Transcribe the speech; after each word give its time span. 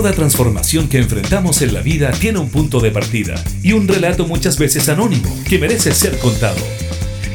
Toda 0.00 0.14
transformación 0.14 0.88
que 0.88 0.96
enfrentamos 0.96 1.60
en 1.60 1.74
la 1.74 1.82
vida 1.82 2.10
tiene 2.12 2.38
un 2.38 2.48
punto 2.48 2.80
de 2.80 2.90
partida 2.90 3.34
y 3.62 3.74
un 3.74 3.86
relato 3.86 4.26
muchas 4.26 4.58
veces 4.58 4.88
anónimo 4.88 5.28
que 5.46 5.58
merece 5.58 5.92
ser 5.92 6.16
contado. 6.16 6.56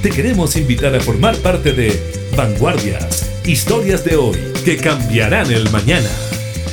Te 0.01 0.09
queremos 0.09 0.55
invitar 0.55 0.95
a 0.95 0.99
formar 0.99 1.37
parte 1.37 1.73
de 1.73 1.95
Vanguardias, 2.35 3.29
historias 3.45 4.03
de 4.03 4.15
hoy 4.15 4.35
que 4.65 4.77
cambiarán 4.77 5.51
el 5.51 5.69
mañana, 5.69 6.09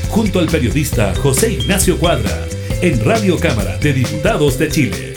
junto 0.09 0.39
al 0.39 0.47
periodista 0.47 1.15
José 1.15 1.53
Ignacio 1.53 1.99
Cuadra, 1.99 2.47
en 2.81 3.05
Radio 3.05 3.39
Cámara 3.39 3.77
de 3.77 3.93
Diputados 3.93 4.59
de 4.59 4.71
Chile. 4.71 5.12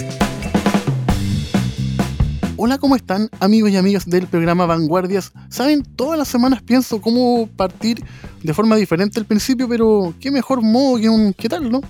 Hola, 2.57 2.77
¿cómo 2.77 2.95
están 2.95 3.29
amigos 3.41 3.69
y 3.71 3.75
amigas 3.75 4.05
del 4.05 4.27
programa 4.27 4.65
Vanguardias? 4.65 5.33
Saben, 5.49 5.83
todas 5.83 6.17
las 6.17 6.29
semanas 6.29 6.61
pienso 6.61 7.01
cómo 7.01 7.49
partir 7.57 8.01
de 8.43 8.53
forma 8.53 8.77
diferente 8.77 9.19
al 9.19 9.25
principio, 9.25 9.67
pero 9.67 10.13
qué 10.21 10.31
mejor 10.31 10.61
modo 10.61 10.97
que 10.97 11.09
un 11.09 11.33
qué 11.33 11.49
tal, 11.49 11.69
¿no? 11.69 11.81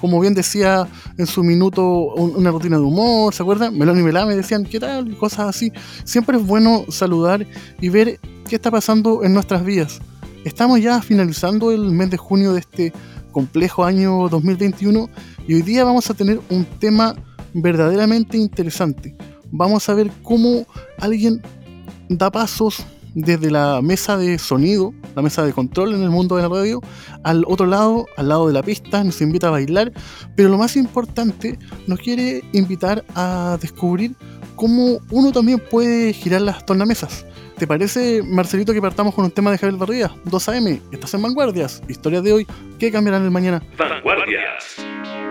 Como 0.00 0.20
bien 0.20 0.32
decía 0.32 0.86
en 1.18 1.26
su 1.26 1.42
minuto 1.42 2.14
una 2.14 2.52
rutina 2.52 2.76
de 2.76 2.84
humor, 2.84 3.34
¿se 3.34 3.42
acuerdan? 3.42 3.76
Melón 3.76 3.98
y 3.98 4.02
Melame 4.04 4.36
decían 4.36 4.62
qué 4.62 4.78
tal 4.78 5.10
y 5.10 5.14
cosas 5.16 5.48
así. 5.48 5.72
Siempre 6.04 6.36
es 6.36 6.46
bueno 6.46 6.84
saludar 6.88 7.44
y 7.80 7.88
ver 7.88 8.20
qué 8.48 8.54
está 8.54 8.70
pasando 8.70 9.24
en 9.24 9.34
nuestras 9.34 9.64
vidas. 9.64 9.98
Estamos 10.44 10.80
ya 10.80 11.02
finalizando 11.02 11.72
el 11.72 11.90
mes 11.90 12.10
de 12.10 12.16
junio 12.16 12.52
de 12.52 12.60
este 12.60 12.92
complejo 13.32 13.84
año 13.84 14.28
2021 14.28 15.10
y 15.48 15.54
hoy 15.54 15.62
día 15.62 15.82
vamos 15.82 16.08
a 16.10 16.14
tener 16.14 16.40
un 16.48 16.64
tema 16.64 17.16
verdaderamente 17.54 18.36
interesante. 18.36 19.16
Vamos 19.52 19.88
a 19.88 19.94
ver 19.94 20.10
cómo 20.22 20.66
alguien 20.98 21.42
da 22.08 22.30
pasos 22.30 22.84
desde 23.14 23.50
la 23.50 23.80
mesa 23.82 24.16
de 24.16 24.38
sonido, 24.38 24.94
la 25.14 25.20
mesa 25.20 25.44
de 25.44 25.52
control 25.52 25.94
en 25.94 26.02
el 26.02 26.08
mundo 26.08 26.36
de 26.36 26.42
la 26.42 26.48
radio, 26.48 26.80
al 27.22 27.44
otro 27.46 27.66
lado, 27.66 28.06
al 28.16 28.30
lado 28.30 28.46
de 28.46 28.54
la 28.54 28.62
pista, 28.62 29.04
nos 29.04 29.20
invita 29.20 29.48
a 29.48 29.50
bailar, 29.50 29.92
pero 30.34 30.48
lo 30.48 30.56
más 30.56 30.76
importante, 30.76 31.58
nos 31.86 31.98
quiere 31.98 32.42
invitar 32.52 33.04
a 33.14 33.58
descubrir 33.60 34.14
cómo 34.56 35.00
uno 35.10 35.32
también 35.32 35.62
puede 35.70 36.14
girar 36.14 36.40
las 36.40 36.64
tornamesas. 36.64 37.26
¿Te 37.58 37.66
parece, 37.66 38.22
Marcelito, 38.22 38.72
que 38.72 38.80
partamos 38.80 39.14
con 39.14 39.26
un 39.26 39.30
tema 39.30 39.50
de 39.50 39.58
Javier 39.58 39.78
Barría? 39.78 40.10
2 40.24 40.48
AM, 40.48 40.80
estás 40.90 41.12
en 41.12 41.22
Vanguardias, 41.22 41.82
historias 41.88 42.22
de 42.22 42.32
hoy, 42.32 42.46
¿qué 42.78 42.90
cambiarán 42.90 43.22
el 43.22 43.30
mañana? 43.30 43.62
Vanguardias. 43.76 45.21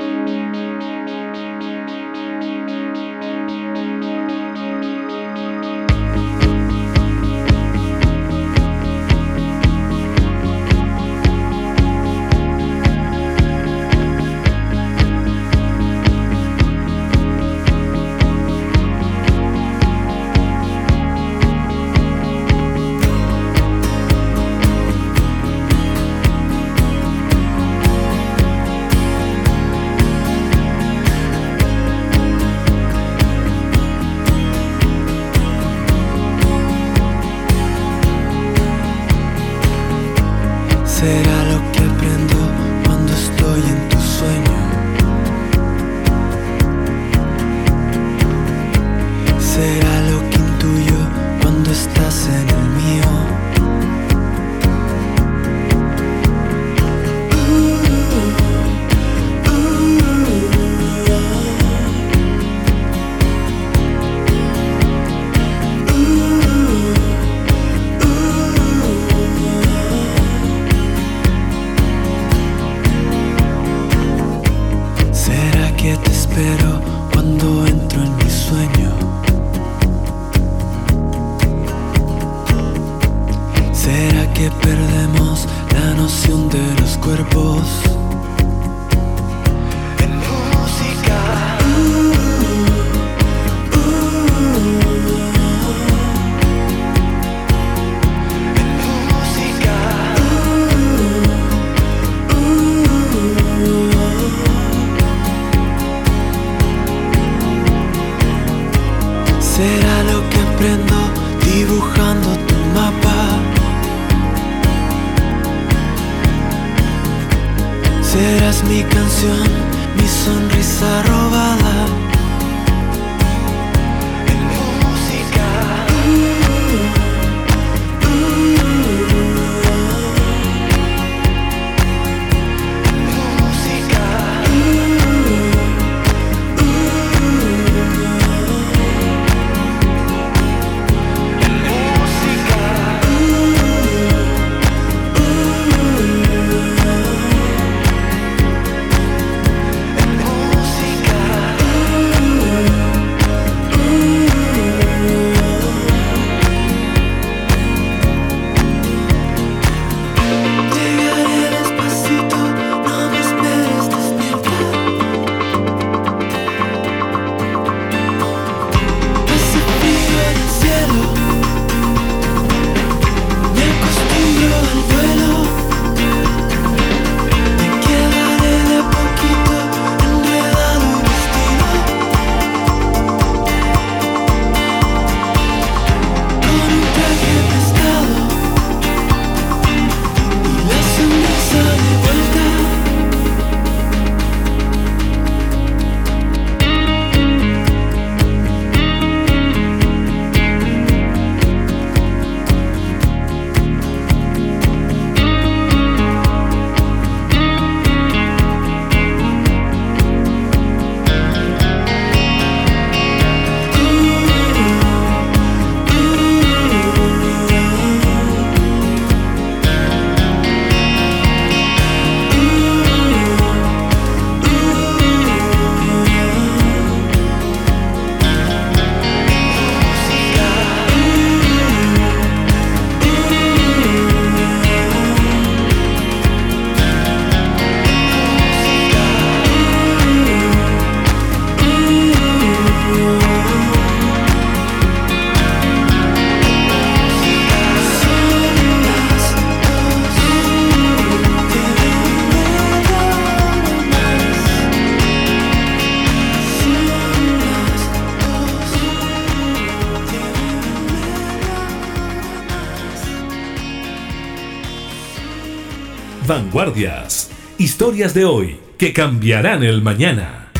Historias 267.58 268.13
de 268.13 268.24
hoy 268.24 268.60
que 268.78 268.94
cambiarán 268.94 269.63
el 269.63 269.81
mañana. 269.81 270.52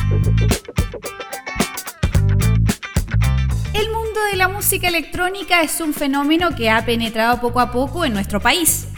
El 3.72 3.88
mundo 3.92 4.20
de 4.28 4.36
la 4.36 4.48
música 4.48 4.88
electrónica 4.88 5.62
es 5.62 5.80
un 5.80 5.94
fenómeno 5.94 6.56
que 6.56 6.70
ha 6.70 6.84
penetrado 6.84 7.40
poco 7.40 7.60
a 7.60 7.70
poco 7.70 8.04
en 8.04 8.14
nuestro 8.14 8.40
país. 8.40 8.88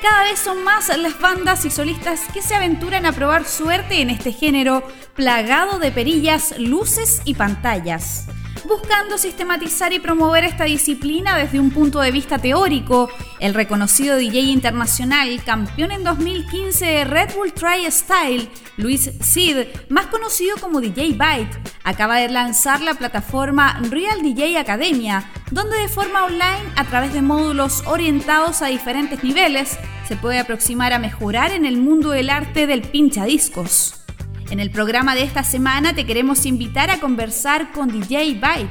Cada 0.00 0.22
vez 0.22 0.38
son 0.38 0.62
más 0.62 0.96
las 0.96 1.18
bandas 1.18 1.64
y 1.64 1.70
solistas 1.70 2.20
que 2.32 2.42
se 2.42 2.54
aventuran 2.54 3.06
a 3.06 3.12
probar 3.12 3.44
suerte 3.44 4.00
en 4.00 4.10
este 4.10 4.30
género 4.30 4.84
plagado 5.16 5.80
de 5.80 5.90
perillas, 5.90 6.54
luces 6.58 7.22
y 7.24 7.34
pantallas 7.34 8.28
buscando 8.64 9.18
sistematizar 9.18 9.92
y 9.92 9.98
promover 9.98 10.44
esta 10.44 10.64
disciplina 10.64 11.36
desde 11.36 11.60
un 11.60 11.70
punto 11.70 12.00
de 12.00 12.10
vista 12.10 12.38
teórico. 12.38 13.08
El 13.40 13.54
reconocido 13.54 14.16
DJ 14.16 14.40
internacional, 14.40 15.42
campeón 15.44 15.90
en 15.90 16.04
2015 16.04 16.84
de 16.84 17.04
Red 17.04 17.34
Bull 17.34 17.52
Try 17.52 17.90
Style, 17.90 18.48
Luis 18.76 19.10
Sid, 19.20 19.66
más 19.88 20.06
conocido 20.06 20.56
como 20.58 20.80
DJ 20.80 21.14
Byte, 21.14 21.58
acaba 21.84 22.18
de 22.18 22.28
lanzar 22.28 22.80
la 22.80 22.94
plataforma 22.94 23.80
Real 23.90 24.22
DJ 24.22 24.58
Academia, 24.58 25.30
donde 25.50 25.78
de 25.78 25.88
forma 25.88 26.24
online, 26.24 26.72
a 26.76 26.84
través 26.84 27.12
de 27.12 27.22
módulos 27.22 27.82
orientados 27.86 28.62
a 28.62 28.66
diferentes 28.66 29.22
niveles, 29.22 29.78
se 30.06 30.16
puede 30.16 30.38
aproximar 30.38 30.92
a 30.92 30.98
mejorar 30.98 31.52
en 31.52 31.64
el 31.64 31.78
mundo 31.78 32.10
del 32.10 32.30
arte 32.30 32.66
del 32.66 32.82
pinchadiscos. 32.82 34.01
En 34.50 34.60
el 34.60 34.70
programa 34.70 35.14
de 35.14 35.22
esta 35.22 35.42
semana 35.42 35.94
te 35.94 36.04
queremos 36.04 36.46
invitar 36.46 36.90
a 36.90 37.00
conversar 37.00 37.72
con 37.72 37.88
DJ 37.88 38.34
Byte 38.34 38.70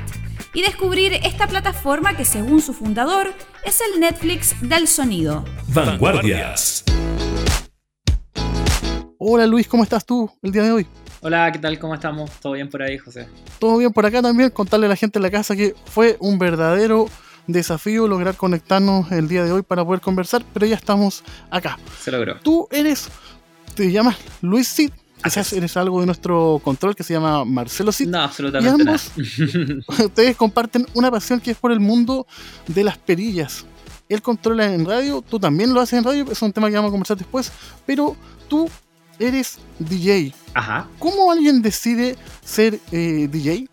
y 0.53 0.61
descubrir 0.61 1.13
esta 1.23 1.47
plataforma 1.47 2.15
que 2.15 2.25
según 2.25 2.61
su 2.61 2.73
fundador 2.73 3.33
es 3.63 3.79
el 3.81 3.99
Netflix 3.99 4.55
del 4.61 4.87
sonido. 4.87 5.45
Vanguardias. 5.67 6.83
Hola 9.17 9.47
Luis, 9.47 9.67
¿cómo 9.67 9.83
estás 9.83 10.05
tú 10.05 10.31
el 10.41 10.51
día 10.51 10.63
de 10.63 10.71
hoy? 10.71 10.87
Hola, 11.21 11.51
¿qué 11.51 11.59
tal? 11.59 11.77
¿Cómo 11.77 11.93
estamos? 11.93 12.31
¿Todo 12.41 12.53
bien 12.53 12.69
por 12.69 12.81
ahí, 12.81 12.97
José? 12.97 13.27
Todo 13.59 13.77
bien 13.77 13.93
por 13.93 14.05
acá 14.05 14.21
también. 14.21 14.49
Contarle 14.49 14.87
a 14.87 14.89
la 14.89 14.95
gente 14.95 15.19
en 15.19 15.23
la 15.23 15.29
casa 15.29 15.55
que 15.55 15.75
fue 15.85 16.17
un 16.19 16.39
verdadero 16.39 17.07
desafío 17.47 18.07
lograr 18.07 18.35
conectarnos 18.35 19.11
el 19.11 19.27
día 19.27 19.43
de 19.43 19.51
hoy 19.51 19.61
para 19.61 19.85
poder 19.85 20.01
conversar, 20.01 20.43
pero 20.53 20.65
ya 20.65 20.75
estamos 20.75 21.23
acá. 21.49 21.77
Se 21.99 22.11
logró. 22.11 22.39
Tú 22.39 22.67
eres, 22.71 23.09
te 23.75 23.91
llamas 23.91 24.17
Luis 24.41 24.67
Sid, 24.67 24.91
Quizás 25.23 25.53
eres 25.53 25.77
algo 25.77 25.99
de 25.99 26.05
nuestro 26.07 26.59
control 26.63 26.95
que 26.95 27.03
se 27.03 27.13
llama 27.13 27.45
Marcelo 27.45 27.91
Cid. 27.91 28.07
No, 28.07 28.21
absolutamente. 28.21 28.83
Y 28.83 28.87
ambos, 28.87 29.11
ustedes 30.05 30.35
comparten 30.35 30.87
una 30.93 31.11
pasión 31.11 31.39
que 31.39 31.51
es 31.51 31.57
por 31.57 31.71
el 31.71 31.79
mundo 31.79 32.25
de 32.67 32.83
las 32.83 32.97
perillas. 32.97 33.65
Él 34.09 34.21
controla 34.21 34.73
en 34.73 34.85
radio, 34.85 35.21
tú 35.21 35.39
también 35.39 35.73
lo 35.73 35.79
haces 35.79 35.99
en 35.99 36.03
radio, 36.03 36.25
es 36.29 36.41
un 36.41 36.51
tema 36.51 36.69
que 36.69 36.75
vamos 36.75 36.89
a 36.89 36.91
conversar 36.91 37.17
después, 37.17 37.51
pero 37.85 38.17
tú 38.49 38.69
eres 39.19 39.59
DJ. 39.79 40.33
Ajá. 40.53 40.87
¿Cómo 40.99 41.31
alguien 41.31 41.61
decide 41.61 42.17
ser 42.43 42.79
eh, 42.91 43.29
DJ? 43.31 43.69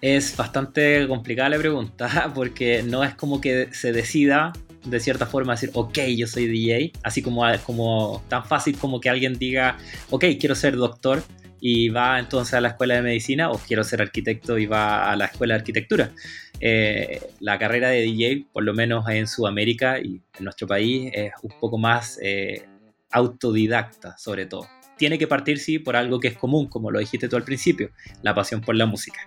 Es 0.00 0.36
bastante 0.36 1.06
complicada 1.06 1.50
la 1.50 1.58
pregunta, 1.58 2.32
porque 2.34 2.82
no 2.82 3.04
es 3.04 3.14
como 3.14 3.40
que 3.40 3.68
se 3.72 3.92
decida 3.92 4.52
de 4.90 5.00
cierta 5.00 5.26
forma 5.26 5.54
decir, 5.54 5.70
ok, 5.74 5.98
yo 6.16 6.26
soy 6.26 6.46
DJ, 6.46 6.92
así 7.02 7.22
como, 7.22 7.44
como 7.64 8.22
tan 8.28 8.44
fácil 8.44 8.76
como 8.78 9.00
que 9.00 9.08
alguien 9.08 9.38
diga, 9.38 9.78
ok, 10.10 10.24
quiero 10.38 10.54
ser 10.54 10.76
doctor 10.76 11.22
y 11.60 11.88
va 11.88 12.18
entonces 12.18 12.54
a 12.54 12.60
la 12.60 12.68
escuela 12.68 12.94
de 12.94 13.02
medicina 13.02 13.50
o 13.50 13.58
quiero 13.58 13.84
ser 13.84 14.02
arquitecto 14.02 14.58
y 14.58 14.66
va 14.66 15.10
a 15.10 15.16
la 15.16 15.26
escuela 15.26 15.54
de 15.54 15.60
arquitectura. 15.60 16.12
Eh, 16.60 17.20
la 17.40 17.58
carrera 17.58 17.88
de 17.88 18.02
DJ, 18.02 18.46
por 18.52 18.64
lo 18.64 18.74
menos 18.74 19.08
en 19.08 19.26
Sudamérica 19.26 19.98
y 20.00 20.20
en 20.38 20.44
nuestro 20.44 20.66
país, 20.66 21.10
es 21.14 21.32
un 21.42 21.52
poco 21.60 21.78
más 21.78 22.18
eh, 22.22 22.64
autodidacta 23.10 24.16
sobre 24.18 24.46
todo. 24.46 24.68
Tiene 24.96 25.18
que 25.18 25.28
partir, 25.28 25.58
sí, 25.58 25.78
por 25.78 25.94
algo 25.94 26.18
que 26.18 26.28
es 26.28 26.36
común, 26.36 26.66
como 26.66 26.90
lo 26.90 26.98
dijiste 26.98 27.28
tú 27.28 27.36
al 27.36 27.44
principio, 27.44 27.90
la 28.22 28.34
pasión 28.34 28.60
por 28.60 28.74
la 28.74 28.86
música 28.86 29.20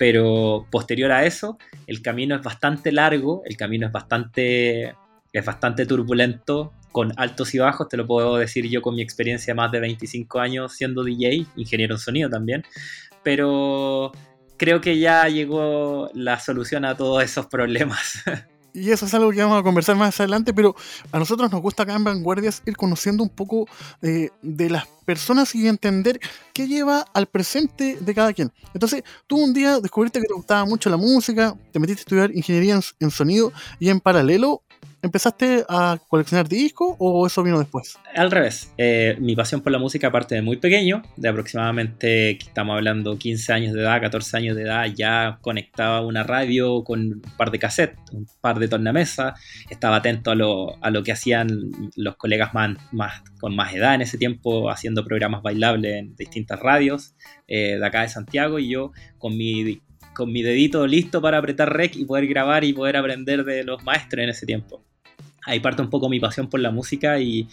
pero 0.00 0.66
posterior 0.70 1.12
a 1.12 1.26
eso, 1.26 1.58
el 1.86 2.00
camino 2.00 2.34
es 2.34 2.42
bastante 2.42 2.90
largo, 2.90 3.42
el 3.44 3.58
camino 3.58 3.86
es 3.86 3.92
bastante, 3.92 4.94
es 5.30 5.44
bastante 5.44 5.84
turbulento, 5.84 6.72
con 6.90 7.12
altos 7.18 7.54
y 7.54 7.58
bajos, 7.58 7.86
te 7.86 7.98
lo 7.98 8.06
puedo 8.06 8.38
decir 8.38 8.66
yo 8.66 8.80
con 8.80 8.94
mi 8.94 9.02
experiencia 9.02 9.54
más 9.54 9.70
de 9.70 9.80
25 9.80 10.40
años 10.40 10.72
siendo 10.72 11.04
DJ, 11.04 11.44
ingeniero 11.54 11.96
en 11.96 11.98
sonido 11.98 12.30
también, 12.30 12.64
pero 13.22 14.10
creo 14.56 14.80
que 14.80 14.98
ya 14.98 15.28
llegó 15.28 16.10
la 16.14 16.40
solución 16.40 16.86
a 16.86 16.96
todos 16.96 17.22
esos 17.22 17.44
problemas. 17.44 18.22
y 18.72 18.90
eso 18.90 19.06
es 19.06 19.14
algo 19.14 19.30
que 19.30 19.42
vamos 19.42 19.58
a 19.58 19.62
conversar 19.62 19.96
más 19.96 20.18
adelante, 20.20 20.52
pero 20.52 20.74
a 21.12 21.18
nosotros 21.18 21.50
nos 21.50 21.60
gusta 21.60 21.82
acá 21.82 21.94
en 21.94 22.04
Vanguardias 22.04 22.62
ir 22.66 22.76
conociendo 22.76 23.22
un 23.22 23.28
poco 23.28 23.68
eh, 24.02 24.30
de 24.42 24.70
las 24.70 24.86
personas 25.04 25.54
y 25.54 25.66
entender 25.66 26.20
qué 26.52 26.68
lleva 26.68 27.04
al 27.14 27.26
presente 27.26 27.98
de 28.00 28.14
cada 28.14 28.32
quien. 28.32 28.52
Entonces, 28.74 29.02
tú 29.26 29.38
un 29.38 29.52
día 29.52 29.80
descubriste 29.80 30.20
que 30.20 30.26
te 30.26 30.34
gustaba 30.34 30.64
mucho 30.64 30.90
la 30.90 30.96
música, 30.96 31.56
te 31.72 31.78
metiste 31.78 32.00
a 32.00 32.04
estudiar 32.04 32.36
ingeniería 32.36 32.78
en 33.00 33.10
sonido 33.10 33.52
y 33.78 33.88
en 33.88 34.00
paralelo 34.00 34.62
¿Empezaste 35.02 35.64
a 35.66 35.98
coleccionar 36.08 36.46
discos 36.46 36.94
o 36.98 37.26
eso 37.26 37.42
vino 37.42 37.58
después? 37.58 37.98
Al 38.14 38.30
revés. 38.30 38.72
Eh, 38.76 39.16
mi 39.18 39.34
pasión 39.34 39.62
por 39.62 39.72
la 39.72 39.78
música 39.78 40.10
parte 40.10 40.34
de 40.34 40.42
muy 40.42 40.58
pequeño, 40.58 41.02
de 41.16 41.28
aproximadamente, 41.28 42.32
estamos 42.32 42.74
hablando, 42.74 43.16
15 43.16 43.52
años 43.52 43.72
de 43.72 43.80
edad, 43.80 44.00
14 44.00 44.36
años 44.36 44.56
de 44.56 44.64
edad, 44.64 44.84
ya 44.94 45.38
conectaba 45.40 46.02
una 46.02 46.22
radio 46.22 46.84
con 46.84 47.00
un 47.00 47.22
par 47.38 47.50
de 47.50 47.58
cassettes, 47.58 47.98
un 48.12 48.26
par 48.42 48.58
de 48.58 48.68
tornamesa, 48.68 49.34
estaba 49.70 49.96
atento 49.96 50.32
a 50.32 50.34
lo, 50.34 50.82
a 50.84 50.90
lo 50.90 51.02
que 51.02 51.12
hacían 51.12 51.48
los 51.96 52.16
colegas 52.16 52.52
más, 52.52 52.76
más, 52.92 53.22
con 53.40 53.56
más 53.56 53.74
edad 53.74 53.94
en 53.94 54.02
ese 54.02 54.18
tiempo, 54.18 54.70
haciendo 54.70 55.04
programas 55.04 55.42
bailables 55.42 55.96
en 55.96 56.14
distintas 56.14 56.60
radios 56.60 57.14
eh, 57.48 57.78
de 57.78 57.86
acá 57.86 58.02
de 58.02 58.08
Santiago 58.08 58.58
y 58.58 58.68
yo 58.68 58.92
con 59.18 59.36
mi 59.36 59.80
con 60.12 60.32
mi 60.32 60.42
dedito 60.42 60.86
listo 60.88 61.22
para 61.22 61.38
apretar 61.38 61.72
rec 61.72 61.94
y 61.94 62.04
poder 62.04 62.26
grabar 62.26 62.64
y 62.64 62.72
poder 62.72 62.96
aprender 62.96 63.44
de 63.44 63.62
los 63.62 63.82
maestros 63.84 64.24
en 64.24 64.28
ese 64.28 64.44
tiempo 64.44 64.84
ahí 65.46 65.60
parte 65.60 65.82
un 65.82 65.90
poco 65.90 66.08
mi 66.08 66.20
pasión 66.20 66.48
por 66.48 66.60
la 66.60 66.70
música 66.70 67.20
y, 67.20 67.48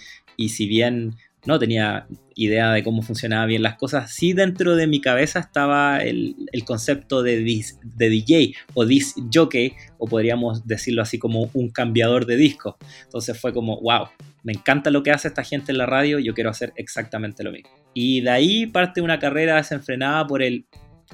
si 0.49 0.67
bien 0.67 1.15
no 1.45 1.59
tenía 1.59 2.07
idea 2.35 2.71
de 2.73 2.83
cómo 2.83 3.01
funcionaban 3.01 3.47
bien 3.47 3.63
las 3.63 3.75
cosas, 3.77 4.11
sí 4.11 4.33
dentro 4.33 4.75
de 4.75 4.85
mi 4.85 4.99
cabeza 4.99 5.39
estaba 5.39 5.99
el, 5.99 6.35
concepto 6.65 7.23
de, 7.23 7.37
de 7.83 8.09
DJ 8.09 8.53
o 8.73 8.85
disc 8.85 9.17
jockey, 9.33 9.73
o 9.97 10.07
podríamos 10.07 10.67
decirlo 10.67 11.01
así 11.01 11.17
como 11.17 11.49
un 11.53 11.69
cambiador 11.69 12.25
de 12.25 12.35
discos. 12.35 12.75
Entonces 13.05 13.39
fue 13.39 13.53
como, 13.53 13.79
wow, 13.81 14.07
me 14.43 14.53
encanta 14.53 14.91
lo 14.91 15.03
que 15.03 15.11
hace 15.11 15.27
esta 15.27 15.43
gente 15.43 15.71
en 15.71 15.77
la 15.77 15.85
radio, 15.85 16.19
yo 16.19 16.33
quiero 16.33 16.49
hacer 16.49 16.73
exactamente 16.75 17.43
lo 17.43 17.51
mismo. 17.51 17.69
Y 17.93 18.21
de 18.21 18.29
ahí 18.29 18.65
parte 18.67 19.01
una 19.01 19.19
carrera 19.19 19.55
desenfrenada 19.55 20.27
por 20.27 20.41
el 20.41 20.65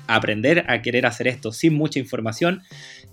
aprender 0.07 0.65
a 0.67 0.81
querer 0.81 1.05
hacer 1.05 1.27
esto 1.27 1.51
sin 1.51 1.73
mucha 1.73 1.99
información, 1.99 2.61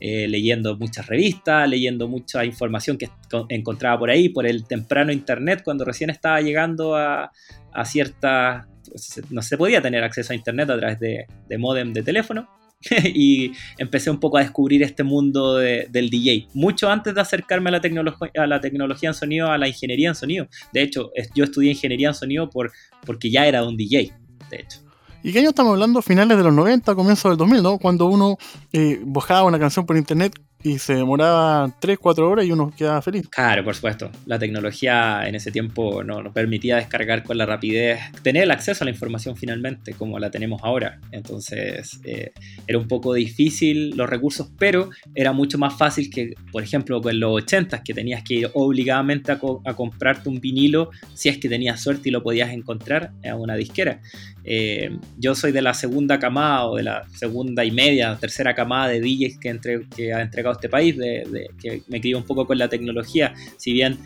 eh, 0.01 0.27
leyendo 0.29 0.77
muchas 0.77 1.07
revistas, 1.07 1.69
leyendo 1.69 2.09
mucha 2.09 2.45
información 2.45 2.99
que 2.99 3.09
encontraba 3.49 3.99
por 3.99 4.11
ahí, 4.11 4.29
por 4.29 4.47
el 4.47 4.67
temprano 4.67 5.13
internet, 5.13 5.63
cuando 5.65 5.85
recién 5.85 6.11
estaba 6.11 6.41
llegando 6.41 6.97
a, 6.97 7.31
a 7.73 7.85
ciertas... 7.85 8.67
Pues, 8.89 9.23
no 9.31 9.43
se 9.43 9.57
podía 9.57 9.81
tener 9.81 10.03
acceso 10.03 10.33
a 10.33 10.37
internet 10.37 10.71
a 10.71 10.79
través 10.79 10.99
de, 10.99 11.27
de 11.49 11.59
modem 11.59 11.93
de 11.93 12.03
teléfono. 12.03 12.49
y 13.15 13.53
empecé 13.77 14.11
un 14.11 14.19
poco 14.19 14.39
a 14.39 14.41
descubrir 14.41 14.83
este 14.83 15.03
mundo 15.03 15.57
del 15.57 16.09
DJ, 16.09 16.49
mucho 16.55 16.89
antes 16.89 17.15
de 17.15 17.21
acercarme 17.21 17.69
a 17.69 17.73
la, 17.73 18.17
a 18.37 18.47
la 18.47 18.61
tecnología 18.61 19.11
en 19.11 19.15
sonido, 19.15 19.51
a 19.51 19.59
la 19.59 19.69
ingeniería 19.69 20.09
en 20.09 20.15
sonido. 20.15 20.49
De 20.73 20.83
hecho, 20.83 21.13
yo 21.35 21.45
estudié 21.45 21.73
ingeniería 21.73 22.09
en 22.09 22.15
sonido 22.15 22.49
por, 22.49 22.73
porque 23.05 23.31
ya 23.31 23.47
era 23.47 23.65
un 23.65 23.77
DJ, 23.77 24.15
de 24.51 24.57
hecho. 24.57 24.90
¿Y 25.23 25.33
qué 25.33 25.41
año 25.41 25.51
estamos 25.51 25.73
hablando? 25.73 26.01
Finales 26.03 26.39
de 26.39 26.45
los 26.45 26.53
90, 26.55 26.95
comienzos 26.95 27.31
del 27.31 27.37
2000, 27.37 27.63
¿no? 27.63 27.79
Cuando 27.79 28.07
uno 28.07 28.39
eh, 28.73 29.03
una 29.45 29.59
canción 29.59 29.85
por 29.85 29.97
internet 29.97 30.35
y 30.63 30.79
se 30.79 30.95
demoraba 30.95 31.75
3, 31.81 31.99
4 31.99 32.29
horas 32.29 32.45
y 32.45 32.53
uno 32.53 32.73
quedaba 32.77 33.01
feliz. 33.03 33.29
Claro, 33.29 33.65
por 33.65 33.75
supuesto. 33.75 34.11
La 34.27 34.39
tecnología 34.39 35.27
en 35.27 35.35
ese 35.35 35.51
tiempo 35.51 36.05
no 36.05 36.23
nos 36.23 36.33
permitía 36.33 36.77
descargar 36.77 37.23
con 37.23 37.39
la 37.39 37.47
rapidez, 37.47 38.01
tener 38.23 38.45
el 38.45 38.51
acceso 38.51 38.85
a 38.85 38.87
la 38.87 38.91
información 38.91 39.37
finalmente, 39.37 39.95
como 39.95 40.19
la 40.19 40.31
tenemos 40.31 40.61
ahora. 40.63 41.01
Entonces 41.13 42.01
eh, 42.05 42.33
era 42.67 42.79
un 42.79 42.89
poco 42.89 43.15
difícil 43.15 43.97
los 43.97 44.09
recursos, 44.09 44.51
pero 44.59 44.91
era 45.15 45.33
mucho 45.33 45.59
más 45.59 45.77
fácil 45.77 46.11
que, 46.11 46.35
por 46.53 46.63
ejemplo, 46.63 47.01
con 47.01 47.19
los 47.19 47.43
80 47.43 47.83
que 47.83 47.95
tenías 47.95 48.23
que 48.23 48.35
ir 48.35 48.51
obligadamente 48.55 49.33
a, 49.33 49.41
a 49.65 49.75
comprarte 49.75 50.29
un 50.29 50.41
vinilo 50.41 50.91
si 51.15 51.29
es 51.29 51.39
que 51.39 51.49
tenías 51.49 51.81
suerte 51.81 52.09
y 52.09 52.13
lo 52.13 52.23
podías 52.23 52.51
encontrar 52.51 53.13
en 53.23 53.35
una 53.35 53.55
disquera. 53.55 54.01
Eh, 54.45 54.91
yo 55.19 55.35
soy 55.35 55.53
de 55.53 55.63
la 55.63 55.75
segunda 55.75 56.19
camada 56.19 56.67
o 56.67 56.77
de 56.77 56.83
la 56.83 57.07
segunda 57.15 57.65
y 57.65 57.71
media, 57.71 58.17
tercera 58.17 58.55
camada 58.55 58.89
de 58.89 59.01
DJs 59.01 59.39
que, 59.39 59.49
entre, 59.49 59.87
que 59.89 60.15
ha 60.15 60.23
entregado 60.23 60.50
este 60.53 60.69
país, 60.69 60.97
de, 60.97 61.51
que 61.61 61.83
me 61.89 62.01
crié 62.01 62.15
un 62.15 62.25
poco 62.25 62.47
con 62.47 62.59
la 62.59 62.69
tecnología. 62.69 63.35
Si 63.57 63.73
bien 63.73 63.99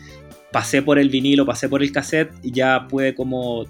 pasé 0.51 0.81
por 0.81 0.99
el 0.99 1.09
vinilo, 1.09 1.45
pasé 1.45 1.69
por 1.69 1.83
el 1.83 1.91
cassette, 1.91 2.31
ya 2.43 2.87
pude 2.87 3.15
como 3.15 3.65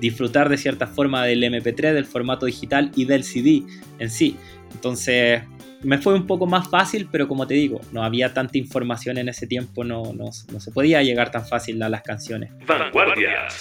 disfrutar 0.00 0.48
de 0.48 0.58
cierta 0.58 0.86
forma 0.86 1.24
del 1.24 1.42
MP3, 1.42 1.92
del 1.92 2.04
formato 2.04 2.46
digital 2.46 2.92
y 2.94 3.04
del 3.04 3.24
CD 3.24 3.62
en 3.98 4.10
sí. 4.10 4.36
Entonces 4.72 5.42
me 5.82 5.98
fue 5.98 6.14
un 6.14 6.26
poco 6.26 6.46
más 6.46 6.68
fácil, 6.68 7.08
pero 7.10 7.28
como 7.28 7.46
te 7.46 7.54
digo, 7.54 7.80
no 7.92 8.02
había 8.02 8.32
tanta 8.34 8.58
información 8.58 9.18
en 9.18 9.28
ese 9.28 9.46
tiempo, 9.46 9.84
no, 9.84 10.12
no, 10.12 10.30
no 10.52 10.60
se 10.60 10.70
podía 10.70 11.02
llegar 11.02 11.30
tan 11.30 11.46
fácil 11.46 11.82
a 11.82 11.88
las 11.88 12.02
canciones. 12.02 12.52
Vanguardias. 12.66 13.58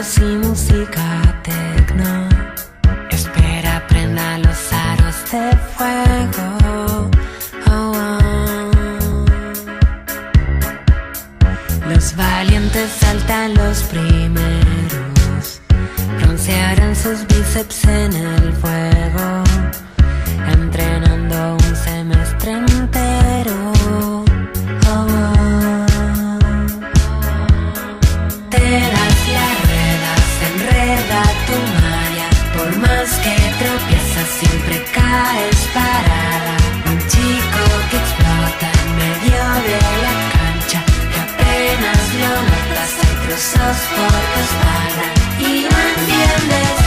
Y 0.00 0.22
música 0.22 1.20
tecno. 1.42 2.26
Espera, 3.10 3.86
prenda 3.86 4.38
los 4.38 4.72
aros 4.72 5.30
de 5.30 5.54
fuego. 5.76 7.10
Oh, 7.68 7.70
oh. 7.70 8.70
Los 11.86 12.16
valientes 12.16 12.90
saltan 12.98 13.52
los 13.52 13.82
primeros, 13.82 15.60
broncearán 16.18 16.96
sus 16.96 17.26
bíceps 17.26 17.84
en 17.84 18.14
el 18.14 18.54
fuego 18.54 18.79
siempre 34.40 34.82
caes 34.94 35.60
parada. 35.74 36.56
Un 36.90 36.98
chico 37.12 37.62
que 37.90 37.96
explota 38.04 38.66
en 38.82 38.88
medio 39.02 39.42
de 39.68 39.78
la 40.04 40.16
cancha, 40.34 40.80
que 41.12 41.18
apenas 41.28 42.02
lo 42.20 42.32
notas, 42.50 42.90
hay 43.02 43.14
trozos 43.26 43.78
por 43.96 44.20
tu 44.32 44.38
espalda 44.48 45.06
y 45.38 45.52
no 45.68 45.76
entiendes 45.92 46.79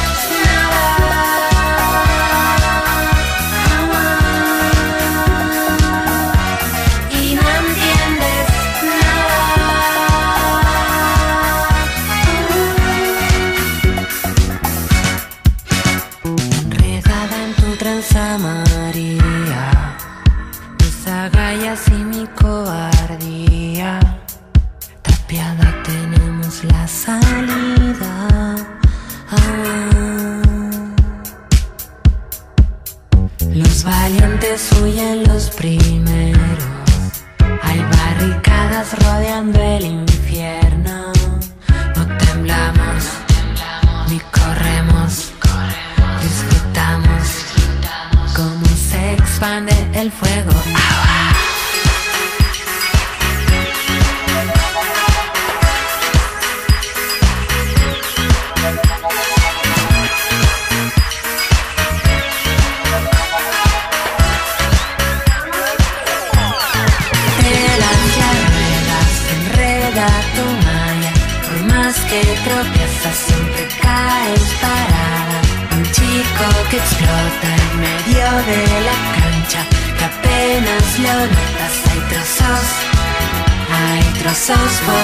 hay 84.33 84.39
trozos 84.39 84.81
por. 84.81 85.03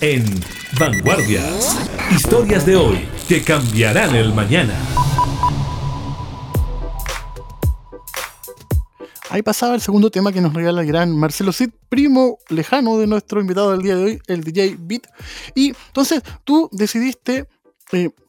En 0.00 0.24
Vanguardias. 0.76 1.78
Historias 2.10 2.66
de 2.66 2.74
hoy 2.74 3.06
que 3.28 3.44
cambiarán 3.44 4.12
el 4.16 4.34
mañana. 4.34 4.74
Ahí 9.30 9.42
pasaba 9.42 9.76
el 9.76 9.80
segundo 9.80 10.10
tema 10.10 10.32
que 10.32 10.40
nos 10.40 10.52
regala 10.52 10.80
el 10.80 10.88
gran 10.88 11.16
Marcelo 11.16 11.52
Cid, 11.52 11.70
primo 11.88 12.38
lejano 12.48 12.98
de 12.98 13.06
nuestro 13.06 13.40
invitado 13.40 13.70
del 13.70 13.82
día 13.82 13.94
de 13.94 14.02
hoy, 14.02 14.22
el 14.26 14.42
DJ 14.42 14.78
Beat. 14.80 15.06
Y 15.54 15.68
entonces 15.68 16.24
tú 16.42 16.68
decidiste 16.72 17.46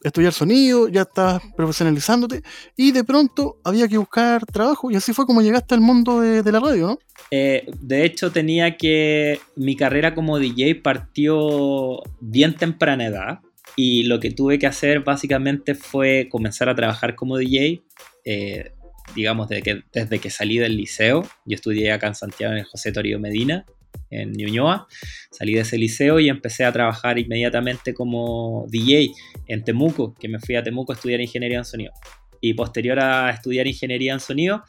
estudiar 0.02 0.32
sonido, 0.32 0.88
ya 0.88 1.02
estás 1.02 1.42
profesionalizándote, 1.56 2.42
y 2.76 2.92
de 2.92 3.04
pronto 3.04 3.58
había 3.64 3.88
que 3.88 3.98
buscar 3.98 4.44
trabajo, 4.46 4.90
y 4.90 4.96
así 4.96 5.12
fue 5.12 5.26
como 5.26 5.42
llegaste 5.42 5.74
al 5.74 5.80
mundo 5.80 6.20
de, 6.20 6.52
la 6.52 6.60
radio, 6.60 6.86
¿no? 6.86 6.98
Eh, 7.30 7.66
de 7.80 8.04
hecho, 8.04 8.30
tenía 8.30 8.76
que. 8.76 9.40
Mi 9.56 9.76
carrera 9.76 10.14
como 10.14 10.38
DJ 10.38 10.76
partió 10.76 12.02
bien 12.20 12.54
temprana 12.54 13.06
edad. 13.06 13.40
Y 13.76 14.04
lo 14.04 14.20
que 14.20 14.30
tuve 14.30 14.60
que 14.60 14.68
hacer 14.68 15.00
básicamente 15.00 15.74
fue 15.74 16.28
comenzar 16.30 16.68
a 16.68 16.76
trabajar 16.76 17.16
como 17.16 17.36
DJ. 17.36 17.82
eh, 18.24 18.70
digamos, 19.14 19.48
desde 19.48 20.18
que, 20.18 20.30
salí 20.30 20.58
del 20.58 20.76
liceo. 20.76 21.22
Yo 21.44 21.54
estudié 21.54 21.92
acá 21.92 22.08
en 22.08 22.14
Santiago 22.14 22.54
en 22.54 22.64
José 22.64 22.92
Torío 22.92 23.18
Medina, 23.18 23.66
en 24.10 24.32
Ñuñoa. 24.32 24.86
Salí 25.30 25.54
de 25.54 25.60
ese 25.60 25.78
liceo 25.78 26.20
y 26.20 26.28
empecé 26.28 26.64
a 26.64 26.72
trabajar 26.72 27.18
inmediatamente 27.18 27.94
como 27.94 28.66
DJ 28.68 29.12
en 29.46 29.64
Temuco, 29.64 30.14
que 30.14 30.28
me 30.28 30.38
fui 30.38 30.56
a 30.56 30.62
Temuco 30.62 30.92
a 30.92 30.96
estudiar 30.96 31.20
ingeniería 31.20 31.58
en 31.58 31.64
sonido. 31.64 31.92
Y 32.40 32.54
posterior 32.54 33.00
a 33.00 33.30
estudiar 33.30 33.66
ingeniería 33.66 34.12
en 34.12 34.20
sonido, 34.20 34.62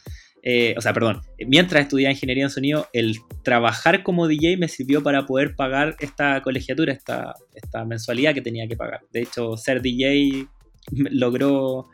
eh, 0.48 0.75
o 0.77 0.82
sea, 0.82 0.94
perdón, 0.94 1.22
mientras 1.48 1.82
estudiaba 1.82 2.12
ingeniería 2.12 2.44
en 2.44 2.51
sonido, 2.51 2.88
el 2.94 3.17
trabajar 3.44 4.03
como 4.03 4.27
DJ 4.27 4.58
me 4.58 4.67
sirvió 4.67 5.01
para 5.01 5.25
poder 5.25 5.55
pagar 5.55 5.96
esta 6.00 6.39
colegiatura, 6.44 6.94
esta, 6.94 7.34
esta 7.55 7.84
mensualidad 7.84 8.36
que 8.36 8.41
tenía 8.41 8.67
que 8.67 8.77
pagar. 8.77 9.01
De 9.12 9.24
hecho, 9.24 9.58
ser 9.58 9.82
DJ 9.82 10.48
logró 11.11 11.87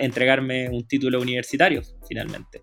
entregarme 0.00 0.68
un 0.70 0.86
título 0.86 1.20
universitario 1.20 1.82
finalmente. 2.08 2.62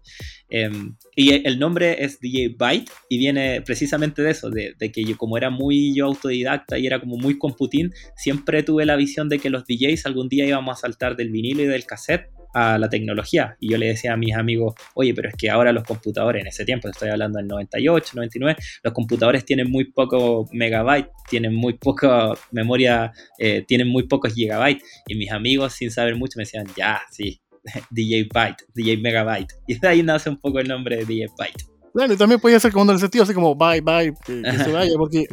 Em, 0.49 0.95
y 1.15 1.47
el 1.47 1.59
nombre 1.59 2.03
es 2.03 2.19
DJ 2.19 2.55
Byte 2.57 2.91
y 3.09 3.17
viene 3.17 3.61
precisamente 3.61 4.21
de 4.21 4.31
eso, 4.31 4.49
de, 4.49 4.73
de, 4.77 4.91
que 4.91 5.03
yo 5.03 5.17
como 5.17 5.37
era 5.37 5.49
muy 5.49 5.95
yo 5.95 6.07
autodidacta 6.07 6.77
y 6.77 6.87
era 6.87 6.99
como 6.99 7.17
muy 7.17 7.37
computín, 7.37 7.93
siempre 8.17 8.63
tuve 8.63 8.85
la 8.85 8.95
visión 8.95 9.29
de 9.29 9.39
que 9.39 9.49
los 9.49 9.65
DJs 9.65 10.05
algún 10.05 10.27
día 10.27 10.45
íbamos 10.45 10.77
a 10.77 10.81
saltar 10.81 11.15
del 11.15 11.29
vinilo 11.29 11.63
y 11.63 11.67
del 11.67 11.85
cassette 11.85 12.29
a 12.55 12.77
la 12.77 12.89
tecnología. 12.89 13.57
Y 13.59 13.69
yo 13.71 13.77
le 13.77 13.87
decía 13.87 14.13
a 14.13 14.17
mis 14.17 14.33
amigos, 14.33 14.75
oye, 14.93 15.13
pero 15.13 15.27
es 15.27 15.35
que 15.35 15.49
ahora 15.49 15.73
los 15.73 15.83
computadores, 15.83 16.41
en 16.41 16.47
ese 16.47 16.63
tiempo, 16.63 16.87
estoy 16.87 17.09
hablando 17.09 17.37
del 17.37 17.47
98, 17.47 18.13
99, 18.15 18.55
los 18.81 18.93
computadores 18.93 19.43
tienen 19.43 19.69
muy 19.69 19.91
poco 19.91 20.47
megabyte, 20.53 21.09
tienen 21.29 21.53
muy 21.53 21.73
poca 21.73 22.31
memoria, 22.51 23.11
eh, 23.37 23.65
tienen 23.67 23.89
muy 23.89 24.03
pocos 24.03 24.33
gigabytes. 24.33 24.83
Y 25.05 25.15
mis 25.15 25.31
amigos, 25.31 25.73
sin 25.73 25.91
saber 25.91 26.15
mucho, 26.15 26.37
me 26.37 26.43
decían, 26.43 26.65
ya, 26.77 27.01
sí, 27.11 27.41
DJ 27.91 28.29
Byte, 28.33 28.63
DJ 28.73 28.97
Megabyte. 28.97 29.53
Y 29.67 29.77
de 29.77 29.87
ahí 29.89 30.01
nace 30.01 30.29
un 30.29 30.37
poco 30.37 30.59
el 30.59 30.69
nombre 30.69 30.95
de 30.95 31.05
DJ 31.05 31.27
Byte. 31.37 31.65
Claro, 31.93 32.13
y 32.13 32.17
también 32.17 32.41
podía 32.41 32.59
ser 32.59 32.73
como 32.73 32.85
en 32.85 32.95
el 32.95 32.99
sentido 32.99 33.23
así 33.23 33.33
como 33.33 33.55
bye, 33.55 33.79
bye, 33.79 34.13
que, 34.25 34.41
que 34.41 34.57
se 34.57 34.69
vaya, 34.69 34.91
porque 34.97 35.25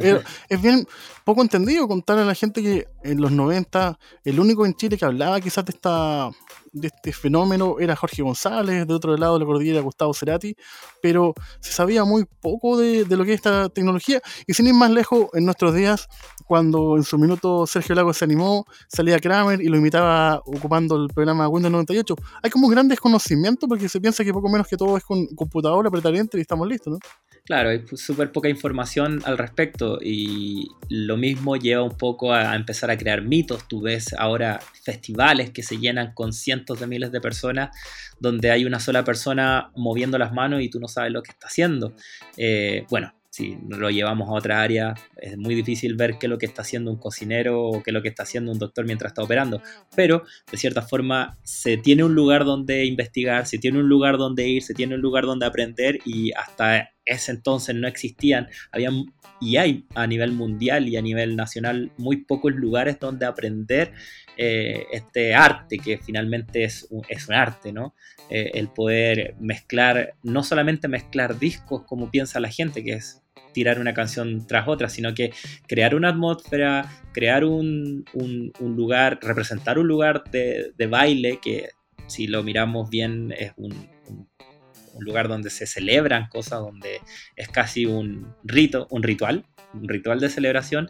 es 0.47 0.61
bien 0.61 0.87
poco 1.25 1.41
entendido 1.41 1.89
contar 1.89 2.17
a 2.19 2.23
la 2.23 2.33
gente 2.35 2.61
que 2.61 2.87
en 3.03 3.19
los 3.19 3.33
90 3.33 3.99
el 4.23 4.39
único 4.39 4.65
en 4.65 4.73
Chile 4.73 4.97
que 4.97 5.03
hablaba 5.03 5.41
quizás 5.41 5.65
de 5.65 5.71
esta 5.71 6.31
de 6.73 6.87
este 6.87 7.13
fenómeno 7.13 7.77
era 7.79 7.95
Jorge 7.95 8.21
González, 8.23 8.85
de 8.87 8.93
otro 8.93 9.15
lado 9.15 9.35
de 9.35 9.39
la 9.39 9.45
cordillera 9.45 9.81
Gustavo 9.81 10.13
Cerati, 10.13 10.55
pero 11.01 11.33
se 11.59 11.71
sabía 11.71 12.03
muy 12.03 12.25
poco 12.25 12.77
de, 12.77 13.05
de, 13.05 13.15
lo 13.15 13.23
que 13.23 13.33
es 13.33 13.37
esta 13.37 13.69
tecnología. 13.69 14.21
Y 14.47 14.53
sin 14.53 14.67
ir 14.67 14.73
más 14.73 14.91
lejos, 14.91 15.27
en 15.33 15.45
nuestros 15.45 15.73
días, 15.73 16.09
cuando 16.53 16.97
en 16.97 17.03
su 17.03 17.17
minuto 17.17 17.65
Sergio 17.65 17.95
Lago 17.95 18.13
se 18.13 18.25
animó, 18.25 18.67
salía 18.87 19.17
Kramer 19.17 19.59
y 19.59 19.69
lo 19.69 19.77
imitaba 19.77 20.39
ocupando 20.45 21.01
el 21.01 21.07
programa 21.07 21.47
Windows 21.47 21.71
98, 21.71 22.15
hay 22.43 22.51
como 22.51 22.67
un 22.67 22.71
gran 22.71 22.87
desconocimiento 22.87 23.67
porque 23.67 23.89
se 23.89 23.99
piensa 23.99 24.23
que 24.23 24.31
poco 24.31 24.49
menos 24.49 24.67
que 24.67 24.77
todo 24.77 24.95
es 24.95 25.03
con 25.03 25.25
computadora, 25.35 25.87
apretar 25.87 26.13
y 26.13 26.39
estamos 26.39 26.67
listos, 26.67 26.93
¿no? 26.93 26.99
Claro, 27.43 27.69
hay 27.69 27.83
súper 27.95 28.31
poca 28.31 28.49
información 28.49 29.23
al 29.25 29.39
respecto 29.39 29.97
y 29.99 30.67
lo 30.89 31.17
mismo 31.17 31.55
lleva 31.55 31.81
un 31.81 31.97
poco 31.97 32.31
a 32.31 32.55
empezar 32.55 32.91
a 32.91 32.97
crear 32.99 33.23
mitos. 33.23 33.67
Tú 33.67 33.81
ves 33.81 34.13
ahora 34.13 34.59
festivales 34.83 35.49
que 35.49 35.63
se 35.63 35.79
llenan 35.79 36.13
con 36.13 36.33
cientos 36.33 36.79
de 36.79 36.85
miles 36.85 37.11
de 37.11 37.19
personas 37.19 37.75
donde 38.19 38.51
hay 38.51 38.63
una 38.63 38.79
sola 38.79 39.03
persona 39.03 39.71
moviendo 39.75 40.19
las 40.19 40.33
manos 40.33 40.61
y 40.61 40.69
tú 40.69 40.79
no 40.79 40.87
sabes 40.87 41.11
lo 41.11 41.23
que 41.23 41.31
está 41.31 41.47
haciendo. 41.47 41.95
Eh, 42.37 42.85
bueno, 42.91 43.11
si 43.33 43.57
lo 43.67 43.89
llevamos 43.89 44.29
a 44.29 44.33
otra 44.33 44.61
área, 44.61 44.93
es 45.17 45.39
muy 45.39 45.55
difícil 45.55 45.95
ver 45.95 46.19
qué 46.19 46.27
es 46.27 46.29
lo 46.29 46.37
que 46.37 46.45
está 46.45 46.61
haciendo 46.61 46.91
un 46.91 46.99
cocinero 46.99 47.63
o 47.63 47.81
qué 47.81 47.89
es 47.89 47.93
lo 47.93 48.03
que 48.03 48.09
está 48.09 48.21
haciendo 48.21 48.51
un 48.51 48.59
doctor 48.59 48.85
mientras 48.85 49.09
está 49.09 49.23
operando. 49.23 49.59
Pero, 49.95 50.21
de 50.51 50.55
cierta 50.55 50.83
forma, 50.83 51.39
se 51.41 51.77
tiene 51.77 52.03
un 52.03 52.13
lugar 52.13 52.45
donde 52.45 52.85
investigar, 52.85 53.47
se 53.47 53.57
tiene 53.57 53.79
un 53.79 53.89
lugar 53.89 54.19
donde 54.19 54.47
ir, 54.47 54.61
se 54.61 54.75
tiene 54.75 54.93
un 54.93 55.01
lugar 55.01 55.25
donde 55.25 55.47
aprender 55.47 55.97
y 56.05 56.31
hasta 56.33 56.91
ese 57.05 57.31
entonces 57.31 57.75
no 57.75 57.87
existían, 57.87 58.49
habían 58.71 59.05
y 59.41 59.57
hay 59.57 59.87
a 59.95 60.05
nivel 60.05 60.31
mundial 60.31 60.87
y 60.87 60.95
a 60.95 61.01
nivel 61.01 61.35
nacional 61.35 61.91
muy 61.97 62.17
pocos 62.17 62.53
lugares 62.53 62.99
donde 62.99 63.25
aprender 63.25 63.93
eh, 64.37 64.85
este 64.91 65.33
arte, 65.33 65.79
que 65.79 65.97
finalmente 65.97 66.65
es 66.65 66.85
un, 66.91 67.01
es 67.09 67.27
un 67.27 67.33
arte, 67.33 67.73
¿no? 67.73 67.95
Eh, 68.29 68.51
el 68.53 68.69
poder 68.69 69.35
mezclar, 69.39 70.13
no 70.21 70.43
solamente 70.43 70.87
mezclar 70.87 71.39
discos 71.39 71.81
como 71.87 72.11
piensa 72.11 72.39
la 72.39 72.49
gente, 72.49 72.83
que 72.83 72.93
es 72.93 73.22
tirar 73.53 73.79
una 73.79 73.93
canción 73.93 74.45
tras 74.47 74.67
otra, 74.67 74.89
sino 74.89 75.13
que 75.13 75.31
crear 75.67 75.95
una 75.95 76.09
atmósfera, 76.09 76.91
crear 77.13 77.45
un, 77.45 78.03
un, 78.13 78.75
lugar, 78.75 79.19
representar 79.21 79.79
un 79.79 79.87
lugar 79.87 80.23
de, 80.31 80.73
de, 80.77 80.87
baile 80.87 81.39
que 81.41 81.69
si 82.07 82.27
lo 82.27 82.43
miramos 82.43 82.89
bien 82.89 83.33
es 83.37 83.53
un, 83.55 83.71
un, 84.07 85.05
lugar 85.05 85.27
donde 85.27 85.49
se 85.49 85.65
celebran 85.65 86.27
cosas, 86.27 86.59
donde 86.59 86.99
es 87.35 87.47
casi 87.49 87.85
un 87.85 88.35
rito, 88.43 88.87
un 88.89 89.03
ritual, 89.03 89.45
un 89.73 89.87
ritual 89.87 90.19
de 90.19 90.29
celebración 90.29 90.89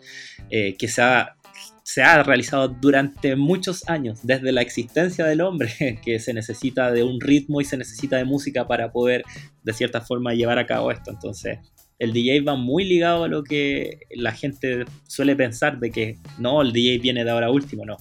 eh, 0.50 0.76
que 0.78 0.88
se 0.88 1.02
ha, 1.02 1.36
se 1.84 2.04
ha 2.04 2.24
realizado 2.24 2.68
durante 2.68 3.36
muchos 3.36 3.88
años, 3.90 4.20
desde 4.24 4.52
la 4.52 4.62
existencia 4.62 5.26
del 5.26 5.42
hombre, 5.42 6.00
que 6.04 6.20
se 6.20 6.34
necesita 6.34 6.92
de 6.92 7.04
un 7.04 7.20
ritmo 7.22 7.62
y 7.62 7.66
se 7.66 7.78
necesita 7.78 8.18
de 8.18 8.26
música 8.26 8.68
para 8.68 8.92
poder 8.92 9.24
de 9.64 9.74
cierta 9.74 10.02
forma 10.02 10.34
llevar 10.34 10.60
a 10.60 10.66
cabo 10.66 10.92
esto. 10.92 11.12
Entonces, 11.12 11.60
el 12.04 12.12
DJ 12.12 12.42
va 12.42 12.56
muy 12.56 12.84
ligado 12.84 13.24
a 13.24 13.28
lo 13.30 13.44
que 13.44 14.00
la 14.12 14.34
gente 14.34 14.84
suele 15.08 15.38
pensar 15.38 15.80
de 15.80 15.90
que 15.90 16.18
no, 16.38 16.62
el 16.62 16.74
DJ 16.74 16.98
viene 16.98 17.24
de 17.24 17.32
ahora 17.32 17.50
último, 17.50 17.86
no. 17.86 17.96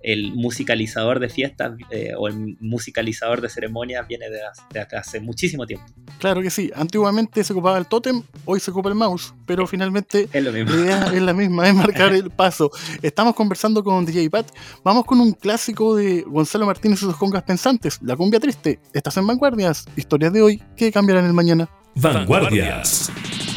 El 0.00 0.32
musicalizador 0.32 1.18
de 1.18 1.28
fiestas 1.28 1.72
eh, 1.90 2.12
o 2.16 2.28
el 2.28 2.56
musicalizador 2.60 3.40
de 3.40 3.48
ceremonias 3.48 4.06
viene 4.06 4.30
de, 4.30 4.38
de, 4.72 4.96
hace 4.96 5.18
muchísimo 5.18 5.66
tiempo. 5.66 5.86
Claro 6.20 6.40
que 6.40 6.50
sí. 6.50 6.70
Antiguamente 6.72 7.42
se 7.42 7.52
ocupaba 7.52 7.78
el 7.78 7.86
tótem, 7.86 8.22
hoy 8.44 8.60
se 8.60 8.70
ocupa 8.70 8.90
el 8.90 8.94
mouse, 8.94 9.34
pero 9.44 9.66
finalmente 9.66 10.28
es 10.32 10.44
lo 10.44 10.52
mismo. 10.52 10.70
la 10.70 10.80
idea 10.80 11.06
es 11.12 11.22
la 11.22 11.34
misma, 11.34 11.68
es 11.68 11.74
marcar 11.74 12.12
el 12.12 12.30
paso. 12.30 12.70
Estamos 13.02 13.34
conversando 13.34 13.82
con 13.82 14.06
DJ 14.06 14.30
Pat. 14.30 14.46
Vamos 14.84 15.04
con 15.04 15.20
un 15.20 15.32
clásico 15.32 15.96
de 15.96 16.22
Gonzalo 16.22 16.64
Martínez 16.64 17.02
y 17.02 17.06
sus 17.06 17.16
congas 17.16 17.42
pensantes, 17.42 17.98
La 18.02 18.14
cumbia 18.14 18.38
triste. 18.38 18.78
Estás 18.92 19.16
en 19.16 19.26
Vanguardias, 19.26 19.84
historias 19.96 20.32
de 20.32 20.42
hoy 20.42 20.62
que 20.76 20.92
cambiarán 20.92 21.24
el 21.24 21.32
mañana. 21.32 21.68
Vanguardias. 21.96 23.10
Pudahuel 23.10 23.47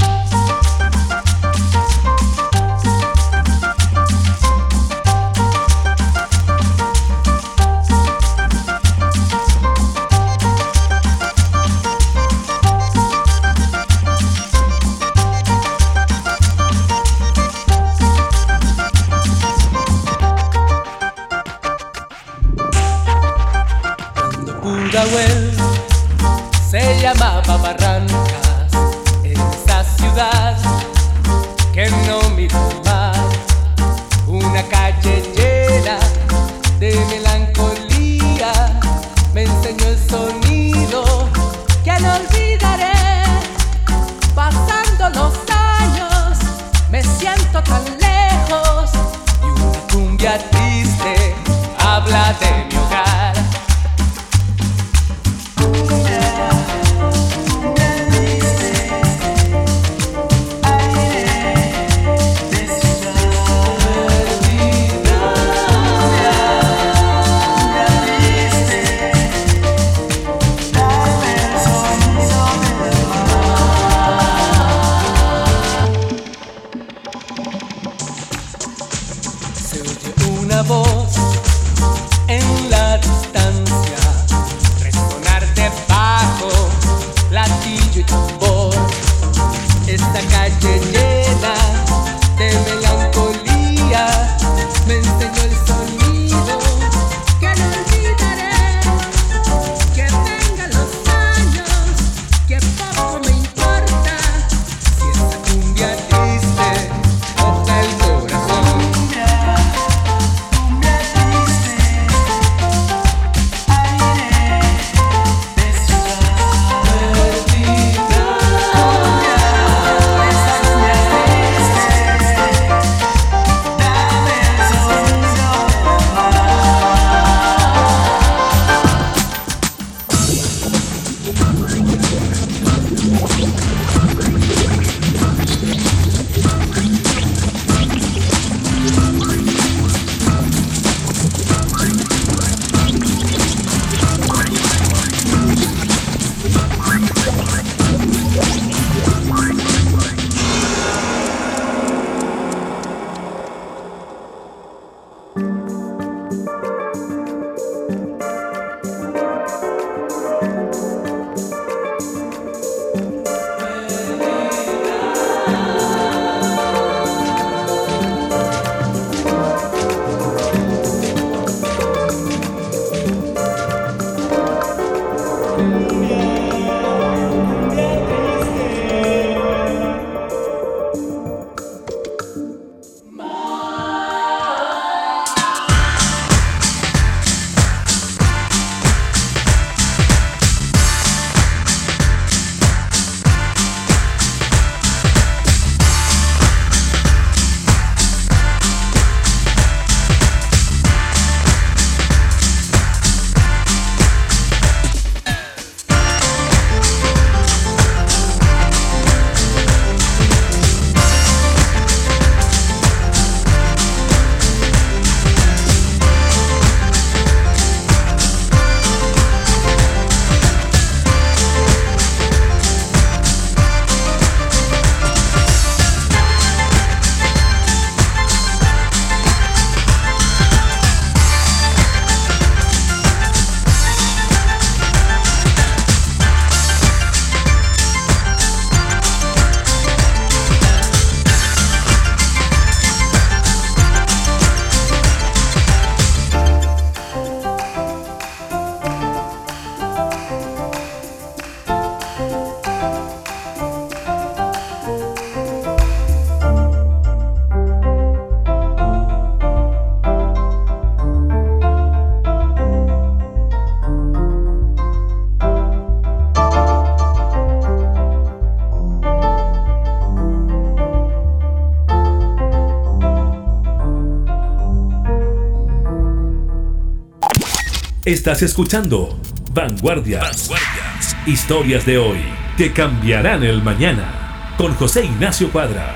Estás 278.12 278.42
escuchando 278.42 279.18
Vanguardias. 279.54 280.50
Vanguardias. 280.50 281.16
Historias 281.26 281.86
de 281.86 281.98
hoy 281.98 282.20
que 282.58 282.74
cambiarán 282.74 283.42
el 283.42 283.64
mañana. 283.64 284.54
Con 284.58 284.76
José 284.76 285.06
Ignacio 285.06 285.50
Cuadra. 285.50 285.96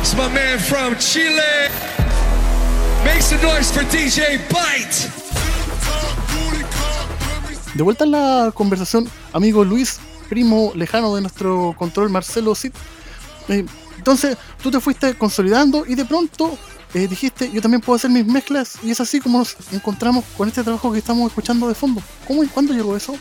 It's 0.00 0.14
my 0.14 0.28
man 0.28 0.60
from 0.60 0.96
Chile. 0.98 1.42
Make 3.04 3.20
some 3.20 3.42
noise 3.42 3.72
for 3.72 3.82
DJ 3.90 4.38
Bite. 4.48 5.10
De 7.74 7.82
vuelta 7.82 8.04
en 8.04 8.12
la 8.12 8.52
conversación, 8.54 9.10
amigo 9.32 9.64
Luis, 9.64 9.98
primo 10.28 10.70
lejano 10.76 11.16
de 11.16 11.22
nuestro 11.22 11.74
control 11.76 12.10
Marcelo 12.10 12.54
Cid. 12.54 12.70
Eh, 13.48 13.66
entonces, 13.96 14.38
tú 14.62 14.70
te 14.70 14.78
fuiste 14.78 15.16
consolidando 15.16 15.84
y 15.84 15.96
de 15.96 16.04
pronto 16.04 16.56
eh, 16.96 17.06
dijiste, 17.08 17.50
yo 17.52 17.60
también 17.60 17.80
puedo 17.82 17.96
hacer 17.96 18.10
mis 18.10 18.24
mezclas 18.26 18.78
y 18.82 18.90
es 18.90 19.00
así 19.00 19.20
como 19.20 19.38
nos 19.40 19.54
encontramos 19.72 20.24
con 20.36 20.48
este 20.48 20.62
trabajo 20.62 20.90
que 20.92 20.98
estamos 20.98 21.28
escuchando 21.28 21.68
de 21.68 21.74
fondo. 21.74 22.00
¿Cómo 22.26 22.42
y 22.42 22.46
cuándo 22.48 22.72
llegó 22.72 22.96
eso? 22.96 23.14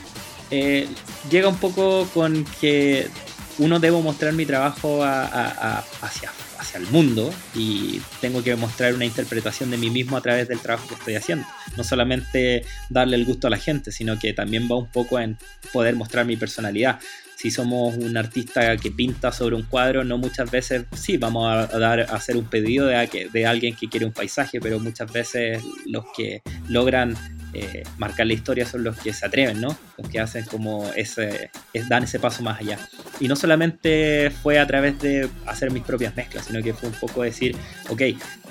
Eh, 0.50 0.88
llega 1.30 1.50
un 1.50 1.58
poco 1.58 2.08
con 2.14 2.46
que 2.62 3.10
uno 3.58 3.80
debo 3.80 4.02
mostrar 4.02 4.32
mi 4.34 4.46
trabajo 4.46 5.04
a- 5.04 5.24
a- 5.26 5.78
a- 5.80 5.84
hacia, 6.02 6.32
hacia 6.66 6.80
el 6.80 6.88
mundo 6.88 7.34
y 7.54 8.02
tengo 8.22 8.44
que 8.44 8.56
mostrar 8.56 8.94
una 8.94 9.06
interpretación 9.06 9.72
de 9.72 9.78
mí 9.78 9.90
mismo 9.90 10.18
a 10.18 10.22
través 10.22 10.48
del 10.48 10.60
trabajo 10.60 10.88
que 10.88 10.96
estoy 10.96 11.16
haciendo. 11.16 11.46
No 11.78 11.84
solamente 11.84 12.66
darle 12.90 13.16
el 13.16 13.26
gusto 13.26 13.48
a 13.48 13.50
la 13.50 13.58
gente, 13.58 13.92
sino 13.92 14.18
que 14.20 14.34
también 14.34 14.68
va 14.70 14.78
un 14.78 14.92
poco 14.92 15.20
en 15.20 15.38
poder 15.72 15.96
mostrar 15.96 16.26
mi 16.26 16.36
personalidad. 16.36 17.00
Si 17.36 17.52
somos 17.52 17.96
un 17.98 18.18
artista 18.18 18.76
que 18.78 18.92
pinta 18.92 19.32
sobre 19.32 19.56
un 19.56 19.64
cuadro, 19.64 20.04
no 20.04 20.18
muchas 20.18 20.50
veces, 20.50 20.86
sí, 20.96 21.18
vamos 21.18 21.48
a, 21.48 21.68
dar, 21.78 22.00
a 22.00 22.16
hacer 22.16 22.38
un 22.38 22.46
pedido 22.46 22.88
de, 22.88 23.30
de 23.32 23.46
alguien 23.46 23.76
que 23.76 23.90
quiere 23.90 24.06
un 24.06 24.14
paisaje, 24.14 24.60
pero 24.60 24.80
muchas 24.80 25.12
veces 25.12 25.62
los 25.86 26.06
que 26.16 26.42
logran 26.70 27.16
eh, 27.58 27.84
marcar 27.98 28.28
la 28.28 28.34
historia 28.34 28.66
son 28.66 28.84
los 28.84 28.98
que 28.98 29.14
se 29.14 29.26
atreven, 29.26 29.62
¿no? 29.62 29.78
Los 29.98 30.10
que 30.10 30.20
hacen 30.20 30.44
como 30.44 30.92
ese, 30.94 31.52
es, 31.72 31.88
dan 31.88 32.04
ese 32.04 32.20
paso 32.20 32.44
más 32.44 32.60
allá. 32.60 32.78
Y 33.22 33.30
no 33.30 33.38
solamente 33.38 34.30
fue 34.30 34.60
a 34.60 34.68
través 34.68 35.00
de 35.00 35.30
hacer 35.46 35.72
mis 35.72 35.82
propias 35.82 36.14
mezclas, 36.18 36.48
sino 36.48 36.55
que 36.62 36.74
fue 36.74 36.90
un 36.90 36.96
poco 36.96 37.24
decir, 37.24 37.56
ok, 37.90 38.02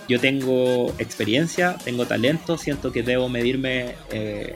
yo 0.08 0.20
tengo 0.20 0.94
experiencia, 0.98 1.76
tengo 1.84 2.06
talento, 2.06 2.58
siento 2.58 2.92
que 2.92 3.02
debo 3.02 3.28
medirme 3.28 3.94
eh, 4.10 4.54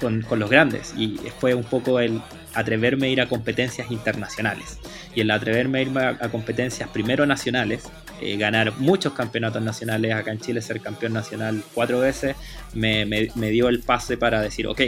con, 0.00 0.22
con 0.22 0.38
los 0.38 0.50
grandes. 0.50 0.94
Y 0.96 1.18
fue 1.40 1.54
un 1.54 1.64
poco 1.64 2.00
el 2.00 2.20
atreverme 2.54 3.06
a 3.06 3.10
ir 3.10 3.20
a 3.20 3.28
competencias 3.28 3.90
internacionales. 3.90 4.78
Y 5.14 5.20
el 5.20 5.30
atreverme 5.30 5.78
a 5.78 5.82
irme 5.82 6.00
a, 6.04 6.16
competencias 6.30 6.88
primero 6.90 7.26
nacionales, 7.26 7.84
eh, 8.20 8.36
ganar 8.36 8.72
muchos 8.78 9.12
campeonatos 9.12 9.62
nacionales, 9.62 10.12
acá 10.14 10.32
en 10.32 10.40
Chile 10.40 10.60
ser 10.62 10.80
campeón 10.80 11.12
nacional 11.12 11.62
cuatro 11.74 12.00
veces, 12.00 12.36
me, 12.74 13.06
me- 13.06 13.30
me 13.34 13.50
dio 13.50 13.68
el 13.68 13.80
pase 13.80 14.16
para 14.16 14.40
decir, 14.40 14.66
ok, 14.66 14.80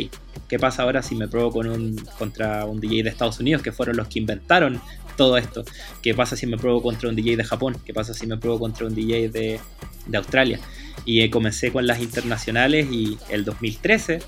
¿qué 0.49 0.59
pasa 0.59 0.83
ahora 0.83 1.03
si 1.03 1.14
me 1.14 1.29
pruebo 1.29 1.51
con 1.53 1.68
un, 1.68 1.96
contra 2.18 2.64
un 2.64 2.81
DJ 2.81 3.03
de 3.05 3.11
Estados 3.11 3.38
Unidos, 3.40 3.62
que 3.62 3.73
fueron 3.73 3.96
los 3.96 4.09
que 4.09 4.18
inventaron 4.18 4.81
todo 5.16 5.37
esto? 5.37 5.64
¿Qué 6.03 6.14
pasa 6.14 6.37
si 6.37 6.46
me 6.46 6.57
pruebo 6.57 6.83
contra 6.83 7.09
un 7.09 7.16
DJ 7.16 7.37
de 7.37 7.44
Japón? 7.44 7.77
¿Qué 7.85 7.92
pasa 7.94 8.14
si 8.14 8.27
me 8.27 8.37
pruebo 8.37 8.59
contra 8.59 8.87
un 8.87 8.94
DJ 8.94 9.29
de, 9.29 9.61
de 10.07 10.16
Australia? 10.18 10.59
Y 11.05 11.23
eh, 11.23 11.31
comencé 11.31 11.73
con 11.73 11.87
las 11.87 12.01
internacionales 12.01 12.88
y 12.90 13.16
el 13.31 13.44
2013 13.44 14.18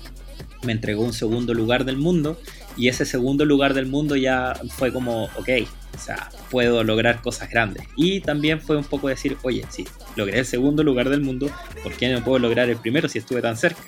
me 0.63 0.71
entregó 0.71 1.03
un 1.03 1.13
segundo 1.13 1.53
lugar 1.53 1.83
del 1.85 1.97
mundo 1.97 2.39
y 2.77 2.87
ese 2.87 3.05
segundo 3.05 3.45
lugar 3.45 3.73
del 3.73 3.85
mundo 3.85 4.15
ya 4.15 4.53
fue 4.69 4.91
como, 4.91 5.25
ok, 5.25 5.49
o 5.95 5.99
sea, 5.99 6.29
puedo 6.49 6.83
lograr 6.83 7.21
cosas 7.21 7.49
grandes. 7.49 7.83
Y 7.95 8.21
también 8.21 8.59
fue 8.59 8.77
un 8.77 8.83
poco 8.83 9.07
decir, 9.07 9.37
oye, 9.43 9.65
sí, 9.69 9.85
logré 10.15 10.39
el 10.39 10.45
segundo 10.45 10.83
lugar 10.83 11.09
del 11.09 11.21
mundo, 11.21 11.51
¿por 11.83 11.93
qué 11.93 12.11
no 12.11 12.23
puedo 12.23 12.39
lograr 12.39 12.69
el 12.69 12.77
primero 12.77 13.07
si 13.07 13.19
estuve 13.19 13.41
tan 13.41 13.57
cerca? 13.57 13.81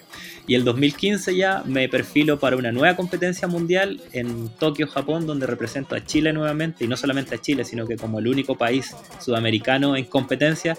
Y 0.48 0.54
el 0.54 0.64
2015 0.64 1.36
ya 1.36 1.64
me 1.66 1.90
perfilo 1.90 2.40
para 2.40 2.56
una 2.56 2.72
nueva 2.72 2.96
competencia 2.96 3.48
mundial 3.48 4.02
en 4.14 4.50
Tokio, 4.50 4.88
Japón, 4.88 5.26
donde 5.26 5.48
represento 5.48 5.96
a 5.96 6.06
Chile 6.06 6.34
nuevamente, 6.34 6.86
y 6.86 6.88
no 6.88 6.98
solamente 6.98 7.34
a 7.34 7.42
Chile, 7.42 7.66
sino 7.66 7.88
que 7.88 7.98
como 7.98 8.20
el 8.20 8.28
único 8.28 8.56
país 8.56 8.96
sudamericano 9.20 9.96
en 9.96 10.06
competencia, 10.06 10.78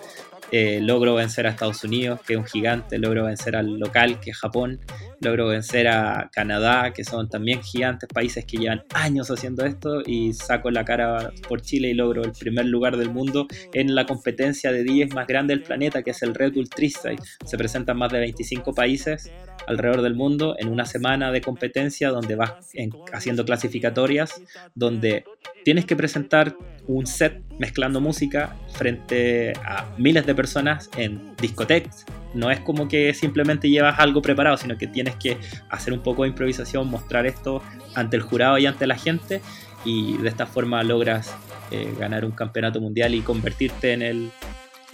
eh, 0.53 0.81
logro 0.81 1.15
vencer 1.15 1.47
a 1.47 1.51
Estados 1.51 1.83
Unidos, 1.85 2.21
que 2.27 2.35
es 2.35 2.39
un 2.39 2.45
gigante, 2.47 2.99
logro 2.99 3.25
vencer 3.25 3.57
al 3.57 3.79
local, 3.79 4.21
que 4.21 4.31
es 4.31 4.37
Japón, 4.39 4.81
logro 5.21 5.49
vencer 5.49 5.89
a 5.89 6.31
Canadá, 6.33 6.93
que 6.93 7.05
son 7.05 7.29
también 7.29 7.63
gigantes 7.63 8.09
países 8.13 8.45
que 8.45 8.57
llevan 8.59 8.85
años 8.95 9.31
haciendo 9.31 9.65
esto, 9.65 10.03
y 10.07 10.33
saco 10.35 10.71
la 10.71 10.85
cara 10.85 11.33
por 11.49 11.63
Chile 11.63 11.89
y 11.89 11.95
logro 11.95 12.23
el 12.23 12.33
primer 12.33 12.67
lugar 12.67 12.97
del 12.97 13.11
mundo 13.11 13.47
en 13.73 13.95
la 13.95 14.07
competencia 14.07 14.71
de 14.73 14.85
DJs 14.85 15.15
más 15.15 15.27
grande 15.27 15.55
del 15.55 15.65
planeta, 15.65 16.03
que 16.03 16.11
es 16.11 16.23
el 16.23 16.35
Red 16.35 16.53
Bull 16.55 16.69
Freestyle. 16.75 17.19
Se 17.45 17.57
presentan 17.59 17.97
más 17.97 18.13
de 18.13 18.21
25 18.21 18.73
países 18.75 19.31
alrededor 19.67 20.03
del 20.03 20.15
mundo 20.15 20.55
en 20.59 20.69
una 20.69 20.85
semana 20.85 21.33
de 21.33 21.41
competencia 21.41 22.11
donde 22.11 22.37
vas 22.37 22.53
en- 22.75 22.93
haciendo 23.13 23.45
clasificatorias, 23.45 24.41
donde 24.77 25.25
tienes 25.65 25.87
que 25.87 25.97
presentar 25.97 26.55
un 26.87 27.05
set 27.09 27.43
mezclando 27.59 28.01
música 28.01 28.55
frente 28.75 29.53
a 29.65 29.87
miles 29.99 30.25
de 30.25 30.36
personas 30.37 30.91
en 30.97 31.35
discotecas. 31.37 32.05
No 32.35 32.51
es 32.51 32.61
como 32.61 32.87
que 32.87 33.15
simplemente 33.15 33.69
llevas 33.69 33.99
algo 33.99 34.23
preparado, 34.23 34.57
sino 34.57 34.77
que 34.77 34.87
tienes 34.87 35.17
que 35.17 35.39
hacer 35.71 35.93
un 35.93 36.01
poco 36.01 36.23
de 36.23 36.29
improvisación, 36.29 36.89
mostrar 36.89 37.27
esto 37.27 37.63
ante 37.95 38.17
el 38.17 38.23
jurado 38.23 38.59
y 38.59 38.67
ante 38.67 38.87
la 38.87 38.97
gente 38.97 39.41
y 39.85 40.19
de 40.19 40.29
esta 40.29 40.47
forma 40.47 40.83
logras 40.83 41.35
eh, 41.71 41.95
ganar 41.99 42.25
un 42.25 42.33
campeonato 42.33 42.81
mundial 42.81 43.15
y 43.15 43.21
convertirte 43.21 43.93
en 43.93 44.03
el, 44.03 44.31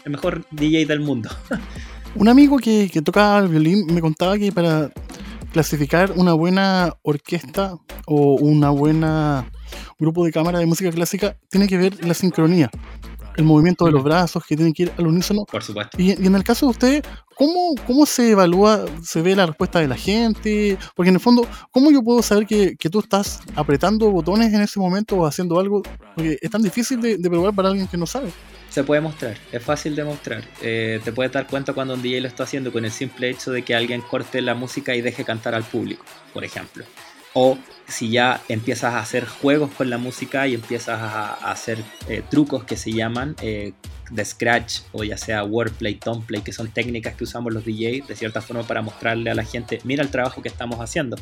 mejor 0.07 0.45
DJ 0.51 0.87
del 0.87 1.01
mundo. 1.01 1.31
Un 2.15 2.29
amigo 2.29 2.59
que, 2.59 2.91
que 2.93 3.01
toca 3.01 3.39
el 3.39 3.49
violín 3.49 3.87
me 3.87 4.03
contaba 4.03 4.37
que 4.37 4.53
para 4.53 4.91
clasificar 5.53 6.13
una 6.17 6.35
buena 6.35 6.95
orquesta 7.03 7.77
o 8.07 8.35
una 8.35 8.71
buena 8.71 9.51
grupo 9.99 10.25
de 10.25 10.33
cámara 10.33 10.59
de 10.59 10.67
música 10.67 10.91
clásica 10.91 11.37
tiene 11.49 11.69
que 11.69 11.79
ver 11.79 12.05
la 12.05 12.15
sincronía, 12.15 12.71
el 13.37 13.45
movimiento 13.45 13.85
de 13.85 13.93
los 13.93 14.03
brazos 14.03 14.45
que 14.47 14.57
tienen 14.57 14.73
que 14.73 14.85
ir 14.85 14.93
al 14.99 15.07
unísono. 15.07 15.45
Por 15.45 15.63
supuesto. 15.63 15.97
Y, 16.01 16.11
y 16.11 16.27
en 16.27 16.35
el 16.35 16.45
caso 16.45 16.67
de 16.67 16.71
ustedes, 16.71 17.03
¿cómo, 17.35 17.75
¿cómo 17.87 18.07
se 18.07 18.31
evalúa, 18.31 18.85
se 19.03 19.23
ve 19.23 19.35
la 19.35 19.47
respuesta 19.47 19.81
de 19.81 19.89
la 19.89 19.97
gente? 19.97 20.79
Porque 20.95 21.11
en 21.11 21.17
el 21.17 21.21
fondo, 21.21 21.47
¿cómo 21.71 21.91
yo 21.91 22.03
puedo 22.03 22.23
saber 22.23 22.47
que, 22.47 22.77
que 22.77 22.91
tú 22.91 23.01
estás 23.01 23.41
apretando 23.55 24.11
botones 24.11 24.53
en 24.53 24.61
ese 24.61 24.79
momento 24.79 25.17
o 25.17 25.27
haciendo 25.27 25.59
algo? 25.59 25.83
Porque 26.15 26.39
es 26.41 26.51
tan 26.51 26.63
difícil 26.63 27.01
de, 27.01 27.19
de 27.19 27.31
probar 27.31 27.55
para 27.55 27.69
alguien 27.69 27.89
que 27.89 27.97
no 27.97 28.07
sabe. 28.07 28.31
Se 28.73 28.85
puede 28.85 29.03
mostrar, 29.03 29.37
es 29.53 29.63
fácil 29.63 29.95
de 29.95 30.03
mostrar. 30.03 30.43
Eh, 30.63 30.99
te 31.05 31.13
puedes 31.13 31.31
dar 31.31 31.47
cuenta 31.47 31.75
cuando 31.75 31.93
un 31.93 32.01
DJ 32.01 32.23
lo 32.23 32.29
está 32.29 32.45
haciendo 32.45 32.73
con 32.73 32.87
el 32.87 32.91
simple 32.91 33.29
hecho 33.29 33.51
de 33.51 33.63
que 33.63 33.75
alguien 33.75 34.01
corte 34.01 34.41
la 34.41 34.55
música 34.55 34.95
y 34.95 35.03
deje 35.03 35.25
cantar 35.27 35.55
al 35.55 35.63
público, 35.63 36.05
por 36.33 36.43
ejemplo. 36.43 36.85
O 37.35 37.59
si 37.93 38.11
ya 38.11 38.43
empiezas 38.49 38.95
a 38.95 39.01
hacer 39.01 39.27
juegos 39.27 39.71
con 39.71 39.91
la 39.91 39.99
música 39.99 40.47
y 40.49 40.55
empiezas 40.55 40.99
a, 41.01 41.35
hacer 41.51 41.79
eh, 42.09 42.23
trucos 42.29 42.65
que 42.65 42.77
se 42.77 42.93
llaman 42.93 43.37
eh, 43.43 43.73
de 44.11 44.25
scratch 44.25 44.81
o 44.93 45.05
ya 45.05 45.17
sea 45.17 45.45
wordplay, 45.45 45.95
toneplay, 45.95 46.43
que 46.43 46.53
son 46.53 46.69
técnicas 46.69 47.15
que 47.15 47.25
usamos 47.25 47.53
los 47.53 47.65
DJs 47.65 48.09
de 48.09 48.17
cierta 48.17 48.41
forma 48.41 48.63
para 48.65 48.83
mostrarle 48.83 49.31
a 49.31 49.35
la 49.35 49.45
gente, 49.45 49.81
mira 49.85 50.03
el 50.03 50.11
trabajo 50.11 50.43
que 50.43 50.49
estamos 50.49 50.81
haciendo. 50.81 51.17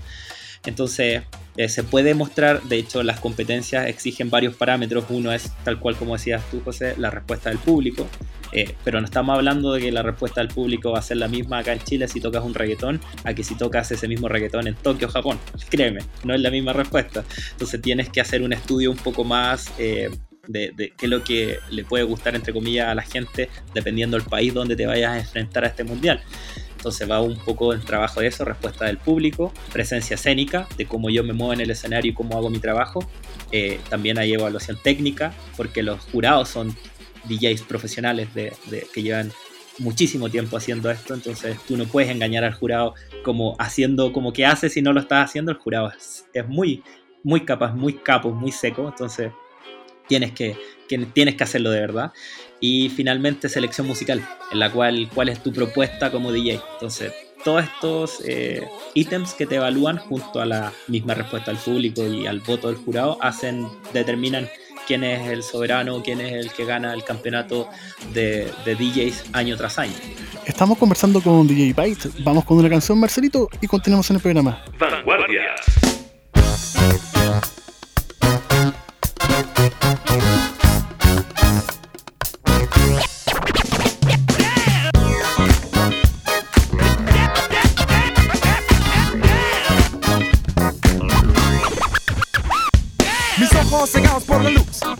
Entonces, 0.65 1.23
eh, 1.57 1.69
se 1.69 1.83
puede 1.83 2.15
mostrar, 2.15 2.63
de 2.63 2.79
hecho, 2.79 3.03
las 3.03 3.21
competencias 3.21 3.87
exigen 3.87 4.31
varios 4.31 4.55
parámetros. 4.55 5.05
Uno 5.09 5.33
es, 5.33 5.51
tal 5.65 5.79
cual 5.79 5.97
como 5.97 6.15
decías 6.15 6.43
tú, 6.51 6.61
José, 6.65 6.95
la 6.97 7.11
respuesta 7.11 7.51
del 7.51 7.59
público. 7.59 8.07
Eh, 8.53 8.75
pero 8.83 9.01
no 9.01 9.05
estamos 9.05 9.37
hablando 9.37 9.73
de 9.73 9.81
que 9.81 9.93
la 9.93 10.03
respuesta 10.03 10.41
del 10.41 10.49
público 10.49 10.91
va 10.91 10.99
a 10.99 11.03
ser 11.03 11.19
la 11.19 11.29
misma 11.29 11.59
acá 11.59 11.73
en 11.73 11.79
Chile 11.81 12.09
si 12.09 12.21
tocas 12.21 12.43
un 12.43 12.53
reggaetón 12.53 13.01
a 13.23 13.33
que 13.33 13.45
si 13.45 13.55
tocas 13.55 13.93
ese 13.93 14.09
mismo 14.09 14.29
reggaetón 14.29 14.67
en 14.67 14.75
Tokio, 14.75 15.09
Japón. 15.09 15.39
Créeme, 15.69 16.01
no 16.25 16.35
es 16.35 16.41
la 16.41 16.51
misma 16.51 16.73
respuesta. 16.73 17.25
Entonces 17.53 17.81
tienes 17.81 18.09
que 18.09 18.21
hacer 18.21 18.43
un 18.43 18.53
estudio 18.53 18.91
un 18.91 18.97
poco 18.97 19.23
más 19.23 19.73
eh, 19.79 20.11
de, 20.49 20.73
de 20.75 20.93
qué 20.97 21.07
es 21.07 21.11
lo 21.11 21.23
que 21.23 21.59
le 21.71 21.85
puede 21.85 22.05
gustar, 22.05 22.35
entre 22.35 22.53
comillas, 22.53 22.89
a 22.89 22.95
la 22.95 23.03
gente, 23.03 23.49
dependiendo 23.73 24.17
del 24.17 24.27
país 24.27 24.53
donde 24.53 24.75
te 24.75 24.87
vayas 24.87 25.13
a 25.13 25.19
enfrentar 25.19 25.65
a 25.65 25.69
este 25.69 25.85
mundial. 25.85 26.21
Entonces 26.81 27.11
va 27.11 27.21
un 27.21 27.37
poco 27.37 27.75
el 27.75 27.83
trabajo 27.85 28.21
de 28.21 28.29
eso, 28.29 28.43
respuesta 28.43 28.87
del 28.87 28.97
público, 28.97 29.53
presencia 29.71 30.15
escénica, 30.15 30.67
de 30.79 30.87
cómo 30.87 31.11
yo 31.11 31.23
me 31.23 31.35
muevo 31.35 31.53
en 31.53 31.61
el 31.61 31.71
escenario 31.71 32.11
y 32.11 32.15
cómo 32.15 32.39
hago 32.39 32.49
mi 32.49 32.59
trabajo. 32.59 33.07
Eh, 33.53 33.79
también 33.91 34.19
hay 34.19 34.33
evaluación 34.33 34.79
técnica, 34.83 35.35
porque 35.59 35.83
los 35.83 36.01
jurados 36.01 36.49
son 36.49 36.75
DJs 37.25 37.63
profesionales 37.65 38.33
de, 38.33 38.55
que 38.95 39.03
llevan 39.03 39.31
muchísimo 39.79 40.31
tiempo 40.31 40.57
haciendo 40.57 40.91
esto, 40.91 41.13
entonces 41.13 41.59
tú 41.69 41.77
no 41.77 41.85
puedes 41.85 42.11
engañar 42.11 42.45
al 42.45 42.55
jurado 42.55 42.95
como 43.25 43.57
haciendo 43.59 44.11
como 44.13 44.33
que 44.33 44.47
hace 44.47 44.71
si 44.71 44.81
no 44.81 44.95
lo 44.95 45.01
estás 45.01 45.27
haciendo, 45.29 45.53
el 45.53 45.59
jurado 45.59 45.91
es, 45.95 46.25
es 46.33 46.49
muy, 46.49 46.83
muy 47.23 47.45
capaz, 47.45 47.75
muy 47.75 47.93
capo, 47.95 48.31
muy 48.31 48.53
seco, 48.53 48.89
entonces 48.89 49.33
tienes 50.09 50.33
que, 50.33 50.57
que- 50.89 50.99
tienes 50.99 51.35
que 51.37 51.45
hacerlo 51.45 51.71
de 51.71 51.81
verdad. 51.81 52.11
Y 52.61 52.91
finalmente 52.91 53.49
selección 53.49 53.87
musical, 53.87 54.27
en 54.53 54.59
la 54.59 54.71
cual 54.71 55.09
cuál 55.15 55.31
es 55.31 55.43
tu 55.43 55.53
propuesta 55.53 56.11
como 56.11 56.31
DJ. 56.33 56.61
Entonces, 56.75 57.13
todos 57.45 57.65
estos 57.65 58.23
eh, 58.27 58.69
ítems 58.95 59.35
que 59.35 59.47
te 59.47 59.57
evalúan 59.57 59.97
junto 59.97 60.41
a 60.41 60.47
la 60.47 60.73
misma 60.89 61.15
respuesta 61.15 61.51
del 61.51 61.61
público 61.61 62.07
y 62.07 62.27
al 62.27 62.41
voto 62.41 62.69
del 62.69 62.77
jurado 62.77 63.19
hacen, 63.21 63.67
determinan 63.93 64.49
quién 64.87 65.05
es 65.05 65.29
el 65.29 65.43
soberano, 65.43 66.03
quién 66.03 66.21
es 66.21 66.33
el 66.33 66.53
que 66.53 66.65
gana 66.65 66.93
el 66.93 67.05
campeonato 67.05 67.69
de, 68.13 68.51
de 68.65 68.75
DJs 68.75 69.25
año 69.33 69.57
tras 69.57 69.79
año. 69.79 69.95
Estamos 70.47 70.79
conversando 70.79 71.21
con 71.21 71.47
DJ 71.47 71.73
Byte. 71.75 72.11
Vamos 72.25 72.45
con 72.45 72.59
una 72.59 72.69
canción, 72.69 72.99
Marcelito, 72.99 73.49
y 73.61 73.67
continuamos 73.67 74.11
en 74.11 74.17
el 74.17 74.23
programa. 74.23 74.63
Vanguardias. 74.79 75.90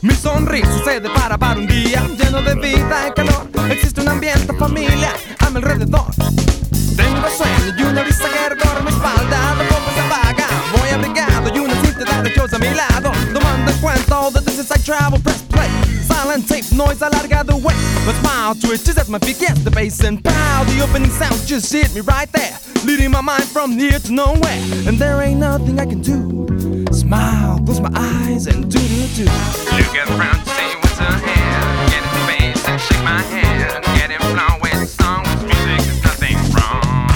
Mi 0.03 0.15
sonrisa 0.15 0.71
se 0.85 1.01
depara 1.01 1.37
para 1.37 1.61
un 1.61 1.67
día 1.67 2.07
lleno 2.17 2.43
de 2.43 2.55
vida 2.55 3.09
y 3.09 3.13
calor. 3.13 3.51
Existe 3.71 4.01
un 4.01 4.09
ambiente 4.09 4.55
familia 4.55 5.13
a 5.39 5.51
mi 5.51 5.57
alrededor. 5.57 6.07
Tengo 6.97 7.29
sueño 7.37 7.75
y 7.79 7.83
una 7.83 8.03
brisa 8.03 8.25
que 8.29 8.49
recorre 8.55 8.83
mi 8.83 8.91
espalda, 8.91 9.55
de 9.57 9.65
poco 9.67 9.91
se 9.95 10.01
apaga. 10.01 10.47
Voy 10.77 10.89
abrigado 10.91 11.55
y 11.55 11.59
una 11.59 11.75
cinta 11.83 12.23
de 12.23 12.57
a 12.57 12.59
mi 12.59 12.75
lado. 12.75 13.13
Tomando 13.33 13.71
en 13.71 13.79
cuenta 13.79 14.21
all 14.21 14.33
the 14.33 14.41
distance 14.41 14.73
I 14.75 14.83
travel, 14.83 15.21
press 15.21 15.43
play. 15.43 15.69
Silent 16.07 16.47
tape, 16.49 16.65
noise 16.75 17.03
alargado 17.03 17.55
away. 17.55 17.77
My 18.07 18.15
smile 18.21 18.55
twitches 18.55 18.97
as 18.99 19.09
my 19.09 19.19
feet 19.19 19.39
the 19.65 19.71
bass 19.71 20.01
and 20.05 20.23
pow. 20.23 20.65
The 20.65 20.83
opening 20.83 21.11
sound 21.11 21.47
just 21.47 21.73
hit 21.73 21.95
me 21.95 22.01
right 22.01 22.31
there, 22.33 22.57
leading 22.85 23.11
my 23.11 23.21
mind 23.21 23.45
from 23.45 23.73
here 23.73 23.99
to 23.99 24.13
nowhere. 24.13 24.61
And 24.87 24.99
there 24.99 25.21
ain't 25.23 25.41
nothing 25.41 25.79
I 25.79 25.87
can 25.87 26.01
do. 26.01 26.60
Smile, 27.11 27.59
close 27.65 27.81
my 27.81 27.91
eyes 27.93 28.47
and 28.47 28.71
do 28.71 28.79
do 28.79 29.09
do. 29.17 29.25
Look 29.25 29.97
around 30.11 30.45
to 30.45 30.51
see 30.51 30.77
what's 30.81 31.01
ahead. 31.01 31.91
Get 31.91 32.05
in 32.05 32.11
space 32.23 32.63
and 32.69 32.81
shake 32.81 33.03
my 33.03 33.21
hand. 33.21 33.85
Get 33.99 34.13
in 34.13 34.21
flow 34.31 34.59
with 34.63 34.89
song 34.89 35.25
with 35.25 35.43
music, 35.43 35.81
there's 35.87 36.03
nothing 36.05 36.39
wrong. 36.55 37.11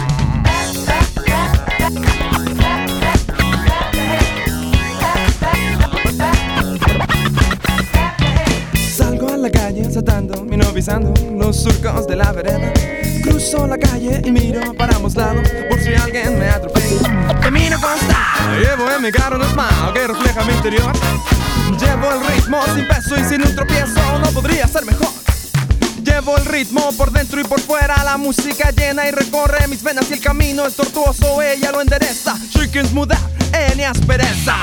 Salgo 8.96 9.28
a 9.32 9.36
la 9.36 9.50
calle 9.50 9.84
saltando, 9.92 10.44
mi 10.44 10.56
los 10.56 11.62
surcos 11.62 12.08
de 12.08 12.16
la 12.16 12.32
vereda. 12.32 12.93
Cruzo 13.44 13.66
la 13.66 13.76
calle 13.76 14.22
y 14.24 14.32
miro 14.32 14.72
para 14.72 14.96
ambos 14.96 15.14
lados 15.16 15.46
por 15.68 15.78
si 15.78 15.92
alguien 15.92 16.38
me 16.38 16.48
atropella. 16.48 17.38
Camino 17.42 17.78
con 17.78 17.90
style, 17.98 18.58
llevo 18.58 18.90
en 18.90 19.02
mi 19.02 19.12
carro 19.12 19.36
un 19.36 19.44
smile 19.44 19.92
que 19.92 20.06
refleja 20.06 20.44
mi 20.44 20.54
interior. 20.54 20.92
Llevo 21.78 22.10
el 22.12 22.26
ritmo 22.26 22.62
sin 22.74 22.88
peso 22.88 23.18
y 23.18 23.24
sin 23.24 23.42
un 23.46 23.54
tropiezo, 23.54 24.18
no 24.18 24.30
podría 24.30 24.66
ser 24.66 24.86
mejor. 24.86 25.10
Llevo 26.02 26.38
el 26.38 26.46
ritmo 26.46 26.90
por 26.96 27.10
dentro 27.12 27.38
y 27.38 27.44
por 27.44 27.60
fuera, 27.60 28.02
la 28.02 28.16
música 28.16 28.70
llena 28.70 29.06
y 29.08 29.10
recorre 29.10 29.68
mis 29.68 29.82
venas 29.82 30.10
y 30.10 30.14
el 30.14 30.20
camino 30.20 30.64
es 30.64 30.74
tortuoso, 30.74 31.42
ella 31.42 31.70
lo 31.70 31.82
endereza. 31.82 32.36
Smooth 32.38 33.12
out 33.12 33.20
any 33.52 33.84
aspereza. 33.84 34.56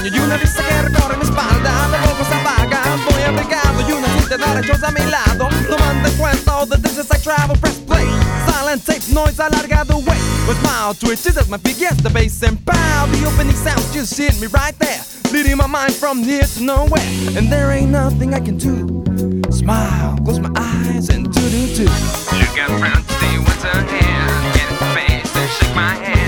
Sueño 0.00 0.16
y 0.16 0.20
una 0.20 0.36
risa 0.38 0.62
que 0.66 0.82
recorre 0.82 1.16
mi 1.18 1.24
espalda, 1.24 1.88
de 1.88 2.08
poco 2.08 2.24
se 2.24 2.34
apaga. 2.34 2.82
Voy 3.10 3.22
abrigado 3.22 3.86
y 3.86 3.92
una 3.92 4.08
cinta 4.18 4.38
de 4.38 4.54
derechos 4.54 4.82
a 4.82 4.90
mi 4.92 5.00
lado. 5.02 5.48
Tomando 5.68 6.08
en 6.08 6.16
cuenta 6.16 6.56
all 6.56 6.66
the 6.66 6.78
distance 6.78 7.10
I 7.14 7.22
travel, 7.22 7.58
press 7.58 7.78
play. 7.80 8.06
Silent 8.46 8.82
tape, 8.86 9.02
noise 9.12 9.38
alargado 9.38 9.96
away. 9.96 10.18
With 10.48 10.58
smile 10.60 10.94
twitches 10.94 11.36
as 11.36 11.50
my 11.50 11.58
feet 11.58 11.76
the 12.02 12.08
bass 12.08 12.42
and 12.42 12.56
pow. 12.64 13.06
The 13.12 13.26
opening 13.26 13.54
sound 13.56 13.84
just 13.92 14.16
hit 14.16 14.40
me 14.40 14.46
right 14.46 14.76
there, 14.78 15.02
leading 15.32 15.58
my 15.58 15.66
mind 15.66 15.92
from 15.92 16.22
here 16.22 16.44
to 16.44 16.62
nowhere. 16.62 17.04
And 17.36 17.52
there 17.52 17.70
ain't 17.70 17.90
nothing 17.90 18.32
I 18.32 18.40
can 18.40 18.56
do. 18.56 19.04
Smile, 19.50 20.16
close 20.24 20.40
my 20.40 20.50
eyes 20.56 21.10
and 21.10 21.30
do 21.30 21.42
do 21.50 21.66
do. 21.74 21.84
Look 21.84 22.56
around 22.56 23.04
to 23.06 23.12
see 23.20 23.38
what's 23.44 23.64
ahead. 23.64 24.54
Get 24.54 24.70
in 24.70 24.76
space 24.78 25.36
and 25.36 25.50
shake 25.50 25.74
my 25.74 25.94
hand. 25.94 26.19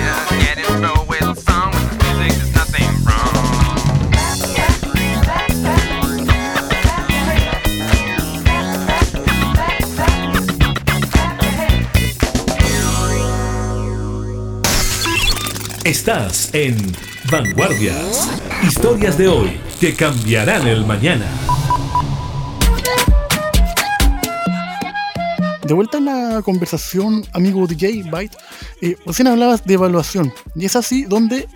Estás 16.03 16.53
en 16.53 16.77
Vanguardias. 17.31 18.29
Historias 18.67 19.17
de 19.17 19.29
hoy 19.29 19.61
que 19.79 19.95
cambiarán 19.95 20.67
el 20.67 20.85
mañana. 20.85 21.27
De 25.65 25.73
vuelta 25.73 25.99
en 25.99 26.07
la 26.07 26.43
conversación, 26.43 27.25
amigo 27.33 27.69
DJ 27.69 28.03
Byte, 28.11 28.37
eh, 28.83 28.97
recién 29.07 29.29
hablabas 29.29 29.65
de 29.65 29.75
evaluación 29.75 30.33
y 30.55 30.67
es 30.67 30.77
así 30.77 31.05
donde 31.05 31.49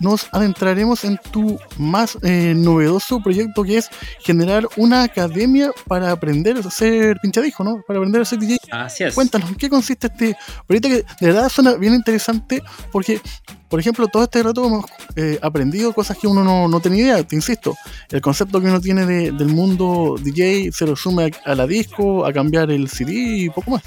nos 0.00 0.28
adentraremos 0.32 1.04
en 1.04 1.18
tu 1.30 1.58
más 1.78 2.16
eh, 2.22 2.52
novedoso 2.56 3.20
proyecto 3.20 3.62
que 3.64 3.78
es 3.78 3.88
generar 4.20 4.68
una 4.76 5.02
academia 5.02 5.70
para 5.88 6.10
aprender 6.12 6.58
a 6.58 6.70
ser 6.70 7.16
pinchadisco, 7.22 7.64
¿no? 7.64 7.82
Para 7.86 7.98
aprender 7.98 8.22
a 8.22 8.24
ser 8.24 8.38
DJ. 8.38 8.58
Así 8.70 9.02
es. 9.04 9.14
Cuéntanos, 9.14 9.48
¿en 9.48 9.54
qué 9.56 9.68
consiste 9.70 10.08
este 10.08 10.36
proyecto 10.66 10.88
que 10.90 11.04
de 11.24 11.32
verdad 11.32 11.48
suena 11.48 11.74
bien 11.74 11.94
interesante? 11.94 12.62
Porque, 12.92 13.20
por 13.68 13.80
ejemplo, 13.80 14.06
todo 14.08 14.24
este 14.24 14.42
rato 14.42 14.66
hemos 14.66 14.84
eh, 15.16 15.38
aprendido 15.42 15.92
cosas 15.94 16.18
que 16.18 16.26
uno 16.26 16.44
no, 16.44 16.68
no 16.68 16.80
tenía 16.80 17.02
idea, 17.04 17.22
te 17.22 17.34
insisto. 17.34 17.74
El 18.10 18.20
concepto 18.20 18.60
que 18.60 18.66
uno 18.66 18.80
tiene 18.80 19.06
de- 19.06 19.32
del 19.32 19.48
mundo 19.48 20.16
DJ 20.20 20.70
se 20.72 20.84
resume 20.86 21.30
a, 21.46 21.52
a 21.52 21.54
la 21.54 21.66
disco, 21.66 22.26
a 22.26 22.32
cambiar 22.32 22.70
el 22.70 22.88
CD 22.90 23.12
y 23.14 23.48
poco 23.50 23.70
más. 23.72 23.82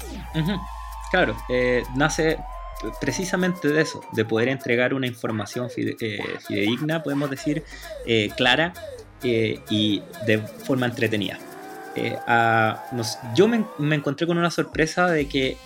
Claro, 1.10 1.36
eh, 1.48 1.84
nace 1.94 2.38
precisamente 3.00 3.68
de 3.68 3.80
eso, 3.82 4.00
de 4.12 4.24
poder 4.24 4.48
entregar 4.48 4.94
una 4.94 5.06
información 5.06 5.68
fide- 5.68 5.96
eh, 6.00 6.18
fidedigna, 6.46 7.02
podemos 7.02 7.30
decir, 7.30 7.64
eh, 8.06 8.30
clara 8.36 8.72
eh, 9.22 9.60
y 9.70 10.02
de 10.26 10.38
forma 10.38 10.86
entretenida. 10.86 11.38
Yo 13.34 13.48
me, 13.48 13.64
me 13.78 13.96
encontré 13.96 14.26
con 14.26 14.38
una 14.38 14.50
sorpresa 14.52 15.08
de 15.10 15.26
que 15.28 15.56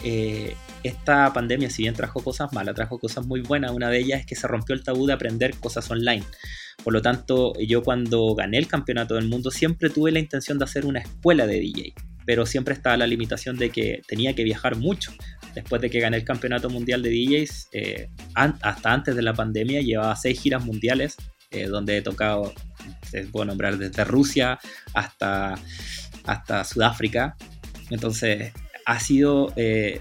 esta 0.82 1.32
pandemia, 1.32 1.68
si 1.70 1.82
bien 1.82 1.94
trajo 1.94 2.22
cosas 2.24 2.52
malas, 2.52 2.74
trajo 2.74 2.98
cosas 2.98 3.26
muy 3.26 3.40
buenas. 3.42 3.70
Una 3.72 3.90
de 3.90 3.98
ellas 3.98 4.20
es 4.20 4.26
que 4.26 4.34
se 4.34 4.48
rompió 4.48 4.74
el 4.74 4.82
tabú 4.82 5.06
de 5.06 5.12
aprender 5.12 5.54
cosas 5.58 5.90
online. 5.90 6.24
Por 6.82 6.92
lo 6.94 7.02
tanto, 7.02 7.52
yo 7.60 7.82
cuando 7.82 8.34
gané 8.34 8.58
el 8.58 8.66
campeonato 8.66 9.14
del 9.14 9.28
mundo 9.28 9.50
siempre 9.50 9.90
tuve 9.90 10.10
la 10.10 10.18
intención 10.18 10.58
de 10.58 10.64
hacer 10.64 10.86
una 10.86 11.00
escuela 11.00 11.46
de 11.46 11.60
DJ, 11.60 11.94
pero 12.24 12.46
siempre 12.46 12.74
estaba 12.74 12.96
la 12.96 13.06
limitación 13.06 13.56
de 13.56 13.70
que 13.70 14.02
tenía 14.06 14.34
que 14.34 14.44
viajar 14.44 14.76
mucho. 14.76 15.12
Después 15.54 15.82
de 15.82 15.90
que 15.90 16.00
gané 16.00 16.16
el 16.16 16.24
campeonato 16.24 16.70
mundial 16.70 17.02
de 17.02 17.10
DJs, 17.10 17.68
eh, 17.72 18.08
hasta 18.34 18.92
antes 18.92 19.14
de 19.14 19.22
la 19.22 19.34
pandemia 19.34 19.82
llevaba 19.82 20.16
seis 20.16 20.40
giras 20.40 20.64
mundiales 20.64 21.16
eh, 21.52 21.66
donde 21.66 21.98
he 21.98 22.02
tocado, 22.02 22.54
se 23.10 23.24
puedo 23.24 23.44
nombrar 23.44 23.76
desde 23.76 24.04
Rusia 24.04 24.58
hasta, 24.94 25.54
hasta 26.24 26.64
Sudáfrica. 26.64 27.36
Entonces 27.90 28.52
ha 28.86 28.98
sido 28.98 29.52
eh, 29.56 30.00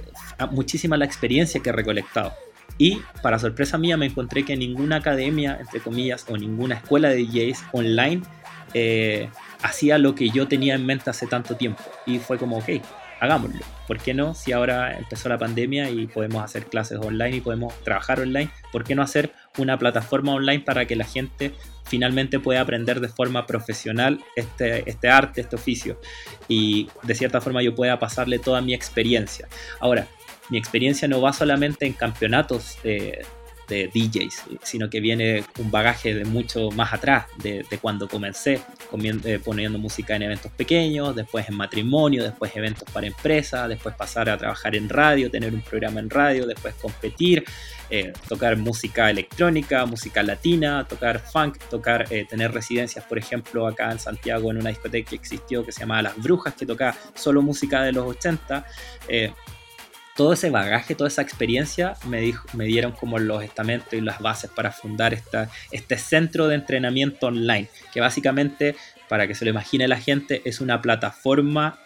muchísima 0.51 0.95
la 0.95 1.05
experiencia 1.05 1.61
que 1.61 1.69
he 1.69 1.73
recolectado. 1.73 2.33
Y 2.77 3.01
para 3.21 3.37
sorpresa 3.37 3.77
mía 3.77 3.97
me 3.97 4.05
encontré 4.05 4.43
que 4.43 4.55
ninguna 4.55 4.97
academia, 4.97 5.57
entre 5.59 5.81
comillas, 5.81 6.25
o 6.29 6.37
ninguna 6.37 6.75
escuela 6.75 7.09
de 7.09 7.25
DJs 7.25 7.63
online 7.73 8.21
hacía 9.61 9.97
lo 9.97 10.15
que 10.15 10.29
yo 10.29 10.47
tenía 10.47 10.75
en 10.75 10.85
mente 10.85 11.09
hace 11.09 11.27
tanto 11.27 11.55
tiempo. 11.55 11.83
Y 12.05 12.19
fue 12.19 12.37
como, 12.37 12.57
ok, 12.57 12.69
hagámoslo. 13.19 13.59
¿Por 13.87 13.99
qué 13.99 14.13
no? 14.13 14.33
Si 14.33 14.51
ahora 14.51 14.97
empezó 14.97 15.29
la 15.29 15.37
pandemia 15.37 15.89
y 15.89 16.07
podemos 16.07 16.43
hacer 16.43 16.65
clases 16.65 16.99
online 16.99 17.37
y 17.37 17.41
podemos 17.41 17.73
trabajar 17.83 18.19
online, 18.19 18.49
¿por 18.71 18.83
qué 18.83 18.95
no 18.95 19.03
hacer 19.03 19.31
una 19.57 19.77
plataforma 19.77 20.33
online 20.33 20.61
para 20.61 20.85
que 20.85 20.95
la 20.95 21.05
gente 21.05 21.53
finalmente 21.85 22.39
pueda 22.39 22.61
aprender 22.61 22.99
de 22.99 23.09
forma 23.09 23.45
profesional 23.45 24.19
este, 24.35 24.89
este 24.89 25.09
arte, 25.09 25.41
este 25.41 25.55
oficio? 25.55 25.99
Y 26.47 26.89
de 27.03 27.15
cierta 27.15 27.41
forma 27.41 27.61
yo 27.61 27.75
pueda 27.75 27.99
pasarle 27.99 28.39
toda 28.39 28.61
mi 28.61 28.73
experiencia. 28.73 29.47
Ahora, 29.79 30.07
mi 30.49 30.57
experiencia 30.57 31.07
no 31.07 31.21
va 31.21 31.31
solamente 31.31 31.85
en 31.85 31.93
campeonatos 31.93 32.77
de, 32.83 33.23
de 33.67 33.89
DJs, 33.93 34.43
sino 34.63 34.89
que 34.89 34.99
viene 34.99 35.43
un 35.59 35.71
bagaje 35.71 36.13
de 36.13 36.25
mucho 36.25 36.71
más 36.71 36.93
atrás, 36.93 37.25
de, 37.37 37.65
cuando 37.81 38.07
comencé 38.07 38.61
eh, 39.23 39.39
poniendo 39.43 39.79
música 39.79 40.15
en 40.15 40.23
eventos 40.23 40.51
pequeños, 40.51 41.15
después 41.15 41.47
en 41.49 41.55
matrimonio, 41.55 42.23
después 42.23 42.55
eventos 42.55 42.89
para 42.91 43.07
empresas, 43.07 43.69
después 43.69 43.95
pasar 43.95 44.29
a 44.29 44.37
trabajar 44.37 44.75
en 44.75 44.89
radio, 44.89 45.31
tener 45.31 45.53
un 45.53 45.61
programa 45.61 45.99
en 45.99 46.09
radio, 46.09 46.45
después 46.45 46.75
competir, 46.75 47.45
eh, 47.89 48.13
tocar 48.27 48.55
música 48.57 49.09
electrónica, 49.09 49.85
música 49.85 50.23
latina, 50.23 50.87
tocar 50.87 51.19
funk, 51.19 51.57
tocar, 51.69 52.07
eh, 52.09 52.25
tener 52.25 52.53
residencias, 52.53 53.03
por 53.03 53.17
ejemplo, 53.17 53.67
acá 53.67 53.91
en 53.91 53.99
Santiago 53.99 54.49
en 54.49 54.57
una 54.57 54.69
discoteca 54.69 55.09
que 55.09 55.15
existió 55.17 55.65
que 55.65 55.73
se 55.73 55.81
llamaba 55.81 56.03
Las 56.03 56.17
Brujas, 56.17 56.53
que 56.53 56.65
tocaba 56.65 56.95
solo 57.15 57.41
música 57.41 57.83
de 57.83 57.91
los 57.91 58.05
80. 58.05 58.65
eh, 59.09 59.33
todo 60.15 60.33
ese 60.33 60.49
bagaje, 60.49 60.95
toda 60.95 61.07
esa 61.07 61.21
experiencia 61.21 61.93
me, 62.05 62.65
dieron 62.65 62.91
como 62.91 63.19
los 63.19 63.43
estamentos 63.43 63.93
y 63.93 64.01
las 64.01 64.19
bases 64.19 64.49
para 64.49 64.71
fundar 64.71 65.13
esta, 65.13 65.49
este 65.71 65.97
centro 65.97 66.47
de 66.47 66.55
entrenamiento 66.55 67.27
online, 67.27 67.69
que 67.93 68.01
básicamente, 68.01 68.75
para 69.07 69.27
que 69.27 69.35
se 69.35 69.45
lo 69.45 69.51
imagine 69.51 69.87
la 69.87 69.99
gente, 69.99 70.41
es 70.45 70.61
una 70.61 70.81
plataforma 70.81 71.79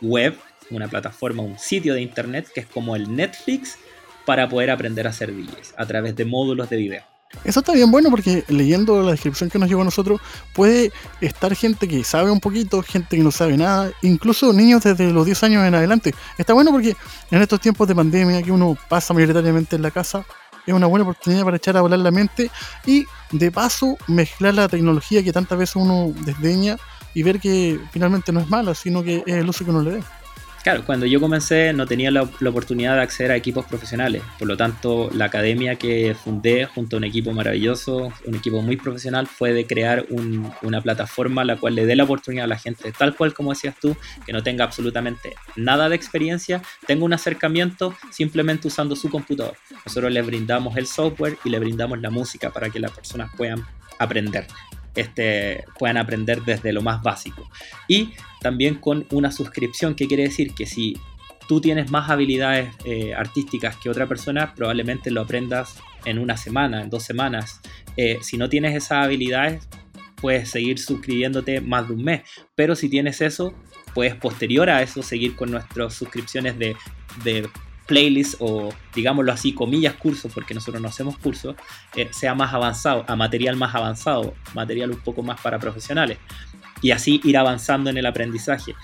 web, 0.00 0.36
una 0.70 0.88
plataforma, 0.88 1.42
un 1.42 1.58
sitio 1.58 1.94
de 1.94 2.00
internet 2.00 2.48
que 2.54 2.60
es 2.60 2.66
como 2.66 2.96
el 2.96 3.14
Netflix 3.14 3.78
para 4.24 4.48
poder 4.48 4.70
aprender 4.70 5.06
a 5.06 5.10
hacer 5.10 5.34
DJs 5.34 5.74
a 5.76 5.86
través 5.86 6.16
de 6.16 6.24
módulos 6.24 6.70
de 6.70 6.76
video. 6.76 7.19
Eso 7.44 7.60
está 7.60 7.72
bien 7.72 7.90
bueno 7.90 8.10
porque 8.10 8.44
leyendo 8.48 9.02
la 9.02 9.12
descripción 9.12 9.50
que 9.50 9.58
nos 9.58 9.68
llegó 9.68 9.82
a 9.82 9.84
nosotros, 9.84 10.20
puede 10.52 10.92
estar 11.20 11.54
gente 11.54 11.88
que 11.88 12.04
sabe 12.04 12.30
un 12.30 12.40
poquito, 12.40 12.82
gente 12.82 13.16
que 13.16 13.22
no 13.22 13.30
sabe 13.30 13.56
nada, 13.56 13.90
incluso 14.02 14.52
niños 14.52 14.82
desde 14.82 15.10
los 15.10 15.24
10 15.24 15.44
años 15.44 15.64
en 15.66 15.74
adelante. 15.74 16.14
Está 16.36 16.52
bueno 16.52 16.70
porque 16.70 16.96
en 17.30 17.40
estos 17.40 17.60
tiempos 17.60 17.88
de 17.88 17.94
pandemia 17.94 18.42
que 18.42 18.52
uno 18.52 18.76
pasa 18.88 19.14
mayoritariamente 19.14 19.76
en 19.76 19.82
la 19.82 19.90
casa, 19.90 20.24
es 20.66 20.74
una 20.74 20.86
buena 20.86 21.04
oportunidad 21.04 21.44
para 21.44 21.56
echar 21.56 21.76
a 21.76 21.80
volar 21.80 21.98
la 22.00 22.10
mente 22.10 22.50
y 22.86 23.06
de 23.32 23.50
paso 23.50 23.96
mezclar 24.06 24.54
la 24.54 24.68
tecnología 24.68 25.22
que 25.22 25.32
tantas 25.32 25.58
veces 25.58 25.76
uno 25.76 26.12
desdeña 26.24 26.76
y 27.14 27.22
ver 27.22 27.40
que 27.40 27.80
finalmente 27.90 28.32
no 28.32 28.40
es 28.40 28.48
mala, 28.48 28.74
sino 28.74 29.02
que 29.02 29.22
es 29.26 29.34
el 29.34 29.48
uso 29.48 29.64
que 29.64 29.70
uno 29.70 29.82
le 29.82 29.92
dé. 29.92 30.02
Claro, 30.62 30.84
cuando 30.84 31.06
yo 31.06 31.20
comencé 31.20 31.72
no 31.72 31.86
tenía 31.86 32.10
la, 32.10 32.22
oportunidad 32.22 32.96
de 32.96 33.02
acceder 33.02 33.32
a 33.32 33.36
equipos 33.36 33.64
profesionales, 33.64 34.22
por 34.38 34.46
lo 34.46 34.58
tanto 34.58 35.08
la 35.14 35.24
academia 35.24 35.76
que 35.76 36.14
fundé 36.14 36.66
junto 36.66 36.96
a 36.96 36.98
un 36.98 37.04
equipo 37.04 37.32
maravilloso, 37.32 38.12
un 38.26 38.34
equipo 38.34 38.60
muy 38.60 38.76
profesional, 38.76 39.26
fue 39.26 39.54
de 39.54 39.66
crear 39.66 40.04
un, 40.10 40.52
una 40.60 40.82
plataforma 40.82 41.44
la 41.44 41.56
cual 41.56 41.76
le 41.76 41.86
dé 41.86 41.96
la 41.96 42.04
oportunidad 42.04 42.44
a 42.44 42.48
la 42.48 42.58
gente, 42.58 42.92
tal 42.92 43.16
cual 43.16 43.32
como 43.32 43.52
decías 43.52 43.74
tú, 43.80 43.96
que 44.26 44.34
no 44.34 44.42
tenga 44.42 44.64
absolutamente 44.64 45.32
nada 45.56 45.88
de 45.88 45.96
experiencia, 45.96 46.60
tenga 46.86 47.06
un 47.06 47.14
acercamiento 47.14 47.94
simplemente 48.10 48.68
usando 48.68 48.96
su 48.96 49.08
computador. 49.08 49.56
Nosotros 49.86 50.12
le 50.12 50.20
brindamos 50.20 50.76
el 50.76 50.86
software 50.86 51.38
y 51.42 51.48
le 51.48 51.58
brindamos 51.58 52.00
la 52.02 52.10
música 52.10 52.50
para 52.50 52.68
que 52.68 52.80
las 52.80 52.90
personas 52.90 53.30
puedan 53.34 53.64
aprender 53.98 54.46
este, 54.94 55.64
puedan 55.78 55.96
aprender 55.96 56.42
desde 56.42 56.72
lo 56.72 56.82
más 56.82 57.02
básico. 57.02 57.48
Y 57.88 58.10
también 58.40 58.76
con 58.76 59.06
una 59.10 59.30
suscripción, 59.30 59.94
que 59.94 60.06
quiere 60.06 60.24
decir 60.24 60.54
que 60.54 60.66
si 60.66 60.96
tú 61.48 61.60
tienes 61.60 61.90
más 61.90 62.10
habilidades 62.10 62.72
eh, 62.84 63.14
artísticas 63.14 63.76
que 63.76 63.90
otra 63.90 64.06
persona, 64.06 64.54
probablemente 64.54 65.10
lo 65.10 65.22
aprendas 65.22 65.76
en 66.04 66.18
una 66.18 66.36
semana, 66.36 66.82
en 66.82 66.90
dos 66.90 67.02
semanas. 67.02 67.60
Eh, 67.96 68.18
si 68.22 68.36
no 68.36 68.48
tienes 68.48 68.74
esas 68.74 69.04
habilidades, 69.04 69.68
puedes 70.20 70.48
seguir 70.48 70.78
suscribiéndote 70.78 71.60
más 71.60 71.88
de 71.88 71.94
un 71.94 72.04
mes. 72.04 72.22
Pero 72.54 72.74
si 72.76 72.88
tienes 72.88 73.20
eso, 73.20 73.54
puedes 73.94 74.14
posterior 74.14 74.70
a 74.70 74.82
eso 74.82 75.02
seguir 75.02 75.34
con 75.34 75.50
nuestras 75.50 75.94
suscripciones 75.94 76.58
de, 76.58 76.76
de 77.24 77.48
playlist 77.90 78.36
o 78.38 78.68
digámoslo 78.94 79.32
así, 79.32 79.52
comillas 79.52 79.94
cursos, 79.94 80.32
porque 80.32 80.54
nosotros 80.54 80.80
no 80.80 80.86
hacemos 80.86 81.18
cursos, 81.18 81.56
eh, 81.96 82.08
sea 82.12 82.36
más 82.36 82.54
avanzado, 82.54 83.04
a 83.08 83.16
material 83.16 83.56
más 83.56 83.74
avanzado, 83.74 84.34
material 84.54 84.92
un 84.92 85.00
poco 85.00 85.24
más 85.24 85.40
para 85.40 85.58
profesionales. 85.58 86.18
Y 86.82 86.92
así 86.92 87.20
ir 87.24 87.36
avanzando 87.36 87.90
en 87.90 87.98
el 87.98 88.06
aprendizaje. 88.06 88.74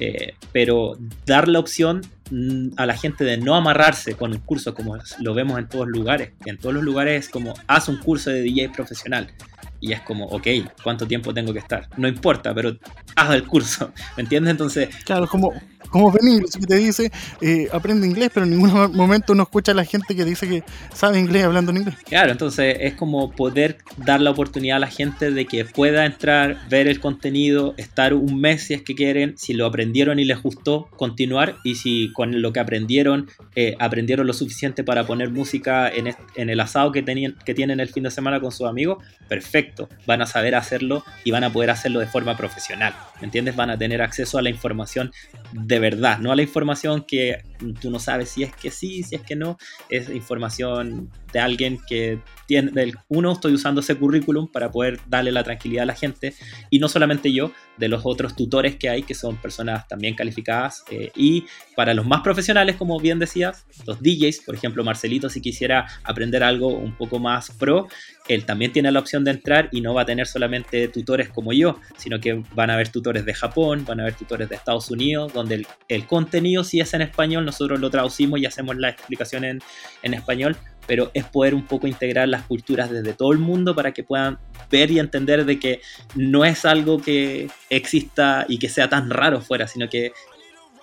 Eh, 0.00 0.34
pero 0.52 0.96
dar 1.26 1.48
la 1.48 1.58
opción 1.58 2.02
mm, 2.30 2.70
a 2.76 2.86
la 2.86 2.96
gente 2.96 3.24
de 3.24 3.36
no 3.36 3.54
amarrarse 3.54 4.14
con 4.14 4.32
un 4.32 4.38
curso 4.38 4.72
como 4.74 4.96
lo 5.20 5.34
vemos 5.34 5.58
en 5.58 5.68
todos 5.68 5.86
lugares. 5.86 6.32
En 6.44 6.58
todos 6.58 6.74
los 6.74 6.82
lugares 6.82 7.26
es 7.26 7.30
como, 7.30 7.54
haz 7.68 7.88
un 7.88 7.98
curso 7.98 8.30
de 8.30 8.42
DJ 8.42 8.70
profesional. 8.70 9.32
Y 9.80 9.92
es 9.92 10.00
como, 10.00 10.26
ok, 10.26 10.46
¿cuánto 10.82 11.06
tiempo 11.06 11.32
tengo 11.32 11.52
que 11.52 11.60
estar? 11.60 11.88
No 11.96 12.08
importa, 12.08 12.52
pero 12.52 12.76
haz 13.14 13.34
el 13.34 13.46
curso. 13.46 13.92
¿Me 14.16 14.24
entiendes? 14.24 14.50
Entonces... 14.50 14.88
Claro, 15.04 15.28
como, 15.28 15.52
como 15.90 16.10
Benny 16.12 16.40
que 16.40 16.66
te 16.66 16.76
dice, 16.76 17.10
eh, 17.40 17.68
aprende 17.72 18.06
inglés, 18.06 18.30
pero 18.32 18.44
en 18.44 18.50
ningún 18.50 18.96
momento 18.96 19.32
uno 19.32 19.44
escucha 19.44 19.72
a 19.72 19.74
la 19.74 19.84
gente 19.84 20.14
que 20.14 20.24
dice 20.24 20.48
que 20.48 20.62
sabe 20.94 21.18
inglés 21.18 21.44
hablando 21.44 21.70
en 21.70 21.78
inglés. 21.78 21.96
Claro, 22.04 22.32
entonces 22.32 22.76
es 22.80 22.94
como 22.94 23.30
poder 23.30 23.78
dar 23.96 24.20
la 24.20 24.30
oportunidad 24.30 24.76
a 24.76 24.80
la 24.80 24.88
gente 24.88 25.30
de 25.30 25.46
que 25.46 25.64
pueda 25.64 26.06
entrar, 26.06 26.58
ver 26.68 26.88
el 26.88 27.00
contenido, 27.00 27.74
estar 27.76 28.14
un 28.14 28.40
mes 28.40 28.64
si 28.64 28.74
es 28.74 28.82
que 28.82 28.94
quieren, 28.94 29.36
si 29.36 29.54
lo 29.54 29.66
aprendieron 29.66 30.18
y 30.18 30.24
les 30.24 30.42
gustó, 30.42 30.88
continuar 30.96 31.56
y 31.64 31.76
si 31.76 32.12
con 32.12 32.40
lo 32.42 32.52
que 32.52 32.60
aprendieron, 32.60 33.28
eh, 33.54 33.76
aprendieron 33.78 34.26
lo 34.26 34.32
suficiente 34.32 34.84
para 34.84 35.06
poner 35.06 35.30
música 35.30 35.88
en, 35.88 36.14
en 36.34 36.50
el 36.50 36.60
asado 36.60 36.92
que, 36.92 37.02
tenían, 37.02 37.36
que 37.44 37.54
tienen 37.54 37.80
el 37.80 37.88
fin 37.88 38.04
de 38.04 38.10
semana 38.10 38.40
con 38.40 38.52
sus 38.52 38.66
amigos, 38.66 39.02
perfecto, 39.28 39.88
van 40.06 40.22
a 40.22 40.26
saber 40.26 40.54
hacerlo 40.54 41.04
y 41.24 41.30
van 41.30 41.44
a 41.44 41.52
poder 41.52 41.70
hacerlo 41.70 42.00
de 42.00 42.06
forma 42.06 42.36
profesional, 42.36 42.94
¿me 43.20 43.26
entiendes? 43.26 43.56
Van 43.56 43.70
a 43.70 43.78
tener 43.78 44.02
acceso 44.02 44.38
a 44.38 44.42
la 44.42 44.50
información 44.50 45.12
de 45.52 45.77
verdad, 45.78 46.18
no 46.18 46.32
a 46.32 46.36
la 46.36 46.42
información 46.42 47.04
que 47.06 47.42
tú 47.80 47.90
no 47.90 47.98
sabes 47.98 48.30
si 48.30 48.42
es 48.42 48.54
que 48.54 48.70
sí, 48.70 49.02
si 49.02 49.16
es 49.16 49.22
que 49.22 49.36
no, 49.36 49.58
es 49.88 50.08
información 50.10 51.10
de 51.32 51.40
alguien 51.40 51.78
que 51.86 52.20
tiene, 52.46 52.70
del, 52.70 52.94
uno, 53.08 53.32
estoy 53.32 53.52
usando 53.52 53.80
ese 53.80 53.94
currículum 53.96 54.50
para 54.50 54.70
poder 54.70 55.00
darle 55.06 55.32
la 55.32 55.44
tranquilidad 55.44 55.82
a 55.82 55.86
la 55.86 55.94
gente 55.94 56.34
y 56.70 56.78
no 56.78 56.88
solamente 56.88 57.32
yo, 57.32 57.52
de 57.76 57.88
los 57.88 58.02
otros 58.04 58.34
tutores 58.34 58.76
que 58.76 58.88
hay, 58.88 59.02
que 59.02 59.14
son 59.14 59.36
personas 59.36 59.86
también 59.86 60.14
calificadas 60.14 60.82
eh, 60.90 61.10
y 61.14 61.44
para 61.76 61.94
los 61.94 62.06
más 62.06 62.22
profesionales, 62.22 62.76
como 62.76 62.98
bien 62.98 63.18
decías, 63.18 63.66
los 63.86 64.00
DJs, 64.00 64.40
por 64.40 64.54
ejemplo, 64.54 64.82
Marcelito, 64.82 65.28
si 65.28 65.40
quisiera 65.40 65.86
aprender 66.04 66.42
algo 66.42 66.68
un 66.68 66.96
poco 66.96 67.18
más 67.18 67.50
pro, 67.50 67.86
él 68.28 68.44
también 68.44 68.72
tiene 68.72 68.90
la 68.92 69.00
opción 69.00 69.24
de 69.24 69.30
entrar 69.32 69.68
y 69.72 69.80
no 69.80 69.94
va 69.94 70.02
a 70.02 70.06
tener 70.06 70.26
solamente 70.26 70.88
tutores 70.88 71.28
como 71.28 71.52
yo, 71.52 71.78
sino 71.96 72.20
que 72.20 72.42
van 72.54 72.70
a 72.70 72.74
haber 72.74 72.88
tutores 72.88 73.24
de 73.24 73.34
Japón, 73.34 73.84
van 73.86 74.00
a 74.00 74.02
haber 74.04 74.14
tutores 74.14 74.48
de 74.48 74.56
Estados 74.56 74.90
Unidos, 74.90 75.32
donde 75.32 75.56
el, 75.56 75.66
el 75.88 76.06
contenido 76.06 76.64
si 76.64 76.80
es 76.80 76.94
en 76.94 77.02
español, 77.02 77.44
nosotros 77.44 77.80
lo 77.80 77.90
traducimos 77.90 78.40
y 78.40 78.46
hacemos 78.46 78.76
la 78.76 78.90
explicación 78.90 79.44
en, 79.44 79.60
en 80.02 80.14
español, 80.14 80.56
pero 80.88 81.10
es 81.14 81.24
poder 81.24 81.54
un 81.54 81.64
poco 81.66 81.86
integrar 81.86 82.28
las 82.28 82.42
culturas 82.42 82.90
desde 82.90 83.12
todo 83.12 83.30
el 83.30 83.38
mundo 83.38 83.76
para 83.76 83.92
que 83.92 84.02
puedan 84.02 84.38
ver 84.70 84.90
y 84.90 84.98
entender 84.98 85.44
de 85.44 85.60
que 85.60 85.80
no 86.16 86.44
es 86.44 86.64
algo 86.64 87.00
que 87.00 87.48
exista 87.70 88.46
y 88.48 88.58
que 88.58 88.68
sea 88.68 88.88
tan 88.88 89.10
raro 89.10 89.40
fuera, 89.42 89.68
sino 89.68 89.88
que 89.88 90.12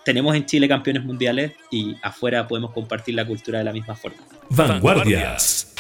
tenemos 0.06 0.36
en 0.36 0.46
Chile 0.46 0.68
campeones 0.68 1.04
mundiales 1.04 1.54
y 1.72 1.96
afuera 2.04 2.48
podemos 2.48 2.72
compartir 2.72 3.16
la 3.16 3.26
cultura 3.26 3.60
de 3.60 3.66
la 3.66 3.74
misma 3.74 3.96
forma. 3.96 4.22
Vanguardias. 4.52 5.75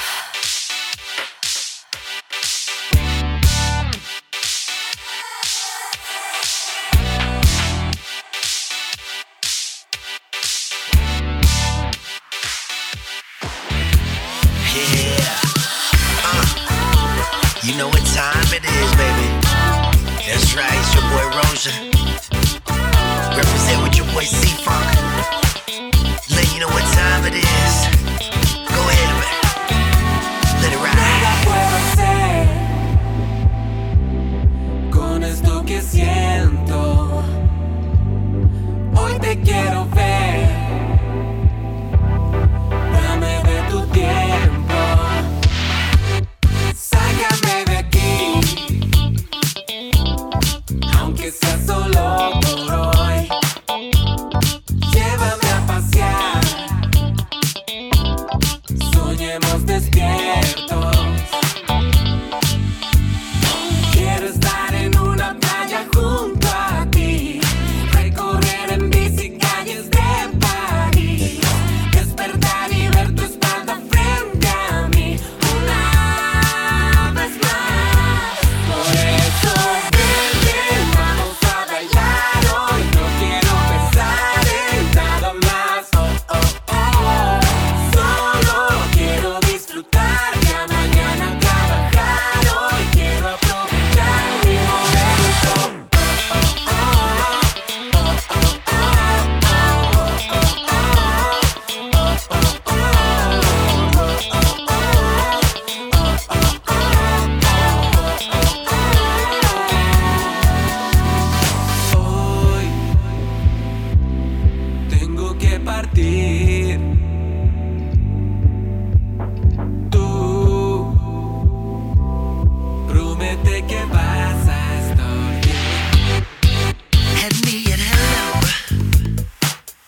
Me 127.43 127.63
hello. 127.65 128.39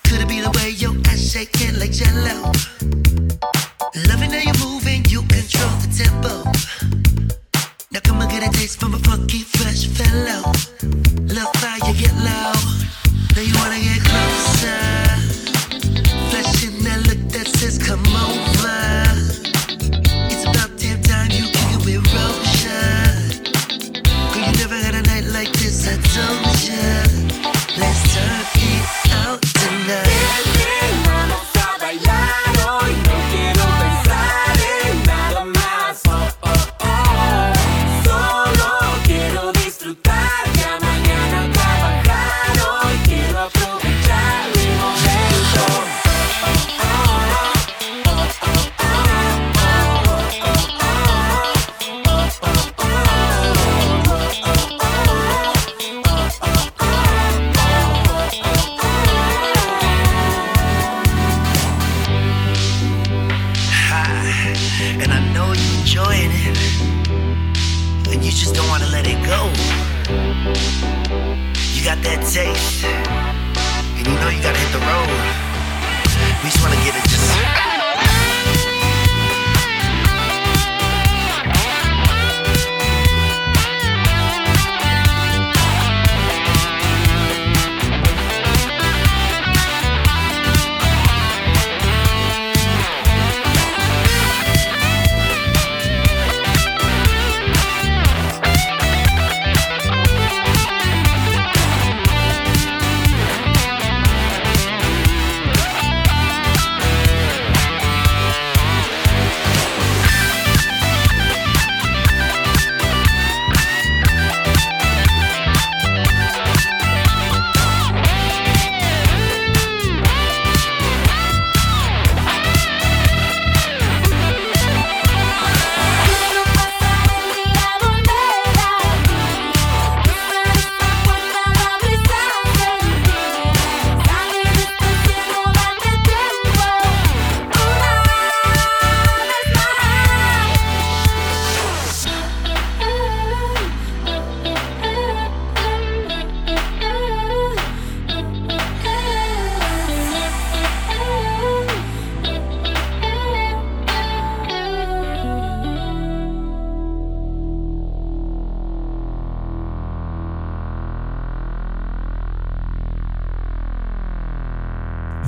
Could 0.04 0.22
it 0.22 0.28
be 0.28 0.42
the 0.42 0.50
way 0.56 0.72
your 0.72 0.96
ass 1.06 1.32
shaking 1.32 1.80
like 1.80 1.92
jello? 1.92 2.52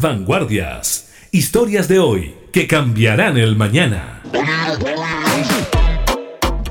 Vanguardias. 0.09 1.05
Historias 1.29 1.87
de 1.87 1.99
hoy 1.99 2.33
que 2.51 2.65
cambiarán 2.65 3.37
el 3.37 3.55
mañana. 3.55 4.23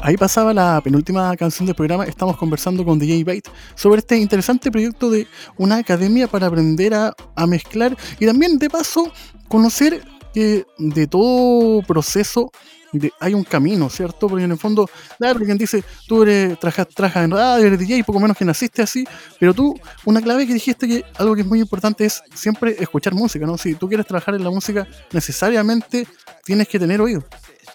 Ahí 0.02 0.16
pasaba 0.16 0.52
la 0.52 0.80
penúltima 0.82 1.36
canción 1.36 1.64
del 1.66 1.76
programa. 1.76 2.04
Estamos 2.04 2.36
conversando 2.36 2.84
con 2.84 2.98
DJ 2.98 3.22
Byte 3.22 3.48
sobre 3.76 4.00
este 4.00 4.18
interesante 4.18 4.72
proyecto 4.72 5.08
de 5.08 5.28
una 5.56 5.76
academia 5.76 6.26
para 6.26 6.48
aprender 6.48 6.94
a, 6.94 7.14
a 7.36 7.46
mezclar 7.46 7.96
y 8.18 8.26
también 8.26 8.58
de 8.58 8.68
paso 8.68 9.12
conocer 9.46 10.02
que 10.34 10.66
de 10.78 11.06
todo 11.06 11.82
proceso 11.82 12.50
de- 12.92 13.12
hay 13.20 13.34
un 13.34 13.44
camino, 13.44 13.88
¿cierto? 13.90 14.28
Porque 14.28 14.44
en 14.44 14.52
el 14.52 14.58
fondo, 14.58 14.88
claro, 15.18 15.40
quien 15.40 15.58
dice, 15.58 15.82
tú 16.06 16.22
eres, 16.22 16.58
trabajas, 16.58 16.88
trabajas 16.88 17.24
en 17.24 17.30
radio, 17.30 17.66
eres 17.66 17.78
DJ, 17.78 18.04
poco 18.04 18.20
menos 18.20 18.36
que 18.36 18.44
naciste 18.44 18.82
así, 18.82 19.06
pero 19.38 19.52
tú, 19.54 19.74
una 20.04 20.20
clave 20.22 20.46
que 20.46 20.54
dijiste 20.54 20.86
que 20.88 21.04
algo 21.18 21.34
que 21.34 21.42
es 21.42 21.46
muy 21.46 21.60
importante 21.60 22.04
es 22.04 22.22
siempre 22.34 22.76
escuchar 22.78 23.14
música, 23.14 23.46
¿no? 23.46 23.58
Si 23.58 23.74
tú 23.74 23.88
quieres 23.88 24.06
trabajar 24.06 24.34
en 24.34 24.44
la 24.44 24.50
música, 24.50 24.86
necesariamente 25.12 26.06
tienes 26.44 26.68
que 26.68 26.78
tener 26.78 27.00
oído, 27.00 27.22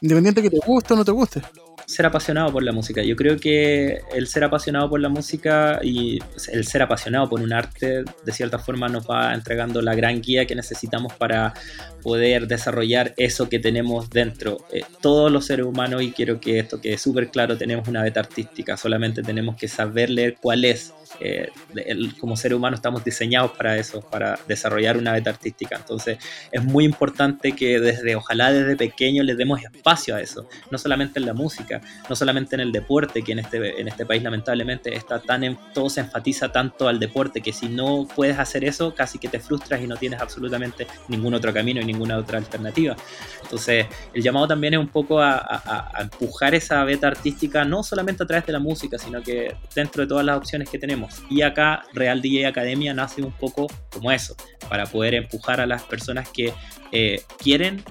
independiente 0.01 0.41
que 0.41 0.49
te 0.49 0.59
guste 0.65 0.93
o 0.93 0.97
no 0.97 1.05
te 1.05 1.11
guste. 1.11 1.41
Ser 1.85 2.05
apasionado 2.05 2.51
por 2.51 2.63
la 2.63 2.71
música. 2.71 3.03
Yo 3.03 3.15
creo 3.15 3.37
que 3.37 4.01
el 4.13 4.27
ser 4.27 4.43
apasionado 4.43 4.89
por 4.89 4.99
la 4.99 5.09
música 5.09 5.79
y 5.81 6.19
el 6.51 6.65
ser 6.65 6.81
apasionado 6.81 7.29
por 7.29 7.41
un 7.41 7.53
arte, 7.53 8.03
de 8.25 8.31
cierta 8.31 8.59
forma, 8.59 8.87
nos 8.87 9.09
va 9.09 9.33
entregando 9.33 9.81
la 9.81 9.95
gran 9.95 10.21
guía 10.21 10.45
que 10.45 10.55
necesitamos 10.55 11.13
para 11.13 11.53
poder 12.01 12.47
desarrollar 12.47 13.13
eso 13.17 13.49
que 13.49 13.59
tenemos 13.59 14.09
dentro. 14.09 14.65
Eh, 14.71 14.83
todos 15.01 15.31
los 15.31 15.45
seres 15.45 15.65
humanos, 15.65 16.01
y 16.01 16.11
quiero 16.11 16.39
que 16.39 16.59
esto 16.59 16.81
quede 16.81 16.97
súper 16.97 17.29
claro, 17.29 17.57
tenemos 17.57 17.87
una 17.87 18.03
beta 18.03 18.19
artística, 18.19 18.77
solamente 18.77 19.23
tenemos 19.23 19.55
que 19.55 19.67
saber 19.67 20.09
leer 20.09 20.35
cuál 20.39 20.65
es. 20.65 20.93
Eh, 21.19 21.49
como 22.19 22.35
ser 22.35 22.55
humano 22.55 22.75
estamos 22.75 23.03
diseñados 23.03 23.51
para 23.51 23.77
eso, 23.77 24.01
para 24.01 24.39
desarrollar 24.47 24.97
una 24.97 25.13
beta 25.13 25.29
artística. 25.29 25.75
Entonces 25.75 26.17
es 26.51 26.63
muy 26.63 26.85
importante 26.85 27.53
que 27.53 27.79
desde, 27.79 28.15
ojalá 28.15 28.51
desde 28.51 28.75
pequeño 28.75 29.23
les 29.23 29.37
demos 29.37 29.61
espacio 29.63 30.15
a 30.15 30.21
eso, 30.21 30.47
no 30.71 30.77
solamente 30.77 31.19
en 31.19 31.25
la 31.25 31.33
música, 31.33 31.72
no 32.09 32.15
solamente 32.15 32.55
en 32.55 32.61
el 32.61 32.71
deporte, 32.71 33.21
que 33.21 33.33
en 33.33 33.39
este, 33.39 33.79
en 33.79 33.87
este 33.87 34.05
país 34.05 34.23
lamentablemente 34.23 34.95
está 34.95 35.19
tan 35.19 35.43
todo 35.73 35.89
se 35.89 35.99
enfatiza 35.99 36.51
tanto 36.51 36.87
al 36.87 36.99
deporte 36.99 37.41
que 37.41 37.51
si 37.51 37.67
no 37.67 38.07
puedes 38.15 38.39
hacer 38.39 38.63
eso, 38.63 38.95
casi 38.95 39.19
que 39.19 39.27
te 39.27 39.39
frustras 39.39 39.81
y 39.81 39.87
no 39.87 39.97
tienes 39.97 40.21
absolutamente 40.21 40.87
ningún 41.07 41.33
otro 41.33 41.53
camino 41.53 41.81
y 41.81 41.85
ninguna 41.85 42.17
otra 42.17 42.37
alternativa. 42.37 42.95
Entonces, 43.41 43.87
el 44.13 44.23
llamado 44.23 44.47
también 44.47 44.75
es 44.75 44.79
un 44.79 44.87
poco 44.87 45.21
a 45.21 45.91
empujar 45.99 46.55
esa 46.55 46.83
beta 46.83 47.07
artística, 47.07 47.65
no 47.65 47.83
solamente 47.83 48.23
a 48.23 48.27
través 48.27 48.45
de 48.45 48.53
la 48.53 48.59
música, 48.59 48.97
sino 48.97 49.21
que 49.21 49.55
dentro 49.75 50.03
de 50.03 50.07
todas 50.07 50.25
las 50.25 50.37
opciones 50.37 50.69
que 50.69 50.79
tenemos. 50.79 51.21
Y 51.29 51.41
acá 51.41 51.83
Real 51.93 52.21
DJ 52.21 52.47
Academia 52.47 52.93
nace 52.93 53.21
un 53.21 53.31
poco 53.31 53.67
como 53.91 54.11
eso, 54.11 54.35
para 54.69 54.85
poder 54.85 55.15
empujar 55.15 55.61
a 55.61 55.65
las 55.65 55.83
personas 55.83 56.29
que 56.29 56.53
eh, 56.91 57.21
quieren 57.37 57.83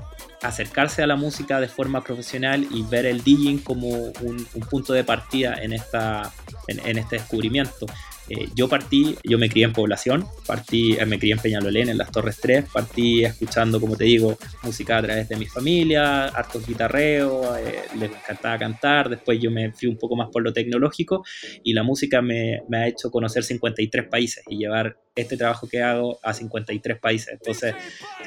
acercarse 0.42 1.02
a 1.02 1.06
la 1.06 1.16
música 1.16 1.60
de 1.60 1.68
forma 1.68 2.02
profesional 2.02 2.66
y 2.70 2.82
ver 2.82 3.06
el 3.06 3.22
DJing 3.22 3.58
como 3.58 3.88
un, 3.88 4.46
un 4.54 4.62
punto 4.68 4.92
de 4.92 5.04
partida 5.04 5.54
en, 5.62 5.72
esta, 5.72 6.32
en, 6.68 6.80
en 6.86 6.98
este 6.98 7.16
descubrimiento. 7.16 7.86
Eh, 8.28 8.48
yo 8.54 8.68
partí, 8.68 9.16
yo 9.24 9.38
me 9.38 9.48
crié 9.48 9.64
en 9.64 9.72
población, 9.72 10.24
partí, 10.46 10.94
eh, 10.94 11.04
me 11.06 11.18
crié 11.18 11.32
en 11.32 11.40
Peñalolén, 11.40 11.88
en 11.88 11.98
las 11.98 12.10
Torres 12.10 12.38
3, 12.40 12.66
partí 12.72 13.24
escuchando, 13.24 13.80
como 13.80 13.96
te 13.96 14.04
digo, 14.04 14.38
música 14.62 14.98
a 14.98 15.02
través 15.02 15.28
de 15.28 15.36
mi 15.36 15.46
familia, 15.46 16.26
hartos 16.26 16.66
guitarreos, 16.66 17.58
eh, 17.58 17.82
les 17.98 18.10
encantaba 18.10 18.58
cantar, 18.58 19.10
después 19.10 19.40
yo 19.40 19.50
me 19.50 19.72
fui 19.72 19.88
un 19.88 19.98
poco 19.98 20.14
más 20.16 20.28
por 20.30 20.42
lo 20.42 20.52
tecnológico 20.52 21.24
y 21.64 21.72
la 21.72 21.82
música 21.82 22.22
me, 22.22 22.62
me 22.68 22.78
ha 22.78 22.88
hecho 22.88 23.10
conocer 23.10 23.42
53 23.42 24.08
países 24.08 24.44
y 24.48 24.56
llevar 24.56 24.96
este 25.14 25.36
trabajo 25.36 25.68
que 25.68 25.82
hago 25.82 26.18
a 26.22 26.32
53 26.32 26.98
países. 26.98 27.28
Entonces, 27.34 27.74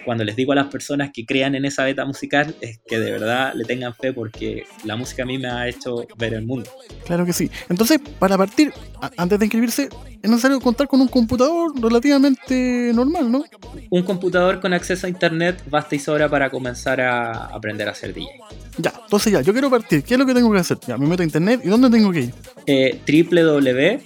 cuando 0.05 0.23
les 0.23 0.35
digo 0.35 0.51
a 0.51 0.55
las 0.55 0.67
personas 0.67 1.09
que 1.13 1.25
crean 1.25 1.55
en 1.55 1.65
esa 1.65 1.83
beta 1.83 2.05
musical, 2.05 2.55
es 2.61 2.79
que 2.87 2.99
de 2.99 3.11
verdad 3.11 3.53
le 3.55 3.65
tengan 3.65 3.93
fe 3.95 4.13
porque 4.13 4.65
la 4.83 4.95
música 4.95 5.23
a 5.23 5.25
mí 5.25 5.37
me 5.39 5.47
ha 5.47 5.67
hecho 5.67 6.05
ver 6.17 6.33
el 6.35 6.45
mundo. 6.45 6.69
Claro 7.05 7.25
que 7.25 7.33
sí. 7.33 7.49
Entonces, 7.69 7.99
para 8.19 8.37
partir, 8.37 8.71
antes 9.17 9.39
de 9.39 9.45
inscribirse, 9.45 9.89
es 10.21 10.29
necesario 10.29 10.59
contar 10.59 10.87
con 10.87 11.01
un 11.01 11.07
computador 11.07 11.71
relativamente 11.81 12.91
normal, 12.93 13.31
¿no? 13.31 13.43
Un 13.89 14.03
computador 14.03 14.59
con 14.59 14.73
acceso 14.73 15.07
a 15.07 15.09
internet 15.09 15.63
basta 15.69 15.95
y 15.95 15.99
sobra 15.99 16.29
para 16.29 16.49
comenzar 16.49 17.01
a 17.01 17.45
aprender 17.47 17.87
a 17.89 17.95
ser 17.95 18.13
DJ. 18.13 18.27
Ya, 18.77 18.93
entonces 19.03 19.31
ya, 19.33 19.41
yo 19.41 19.53
quiero 19.53 19.69
partir. 19.69 20.03
¿Qué 20.03 20.15
es 20.15 20.19
lo 20.19 20.25
que 20.25 20.33
tengo 20.33 20.51
que 20.51 20.59
hacer? 20.59 20.77
Ya, 20.87 20.97
me 20.97 21.07
meto 21.07 21.21
a 21.21 21.25
internet. 21.25 21.61
¿Y 21.63 21.69
dónde 21.69 21.89
tengo 21.89 22.11
que 22.11 22.21
ir? 22.21 22.33
Eh, 22.67 22.99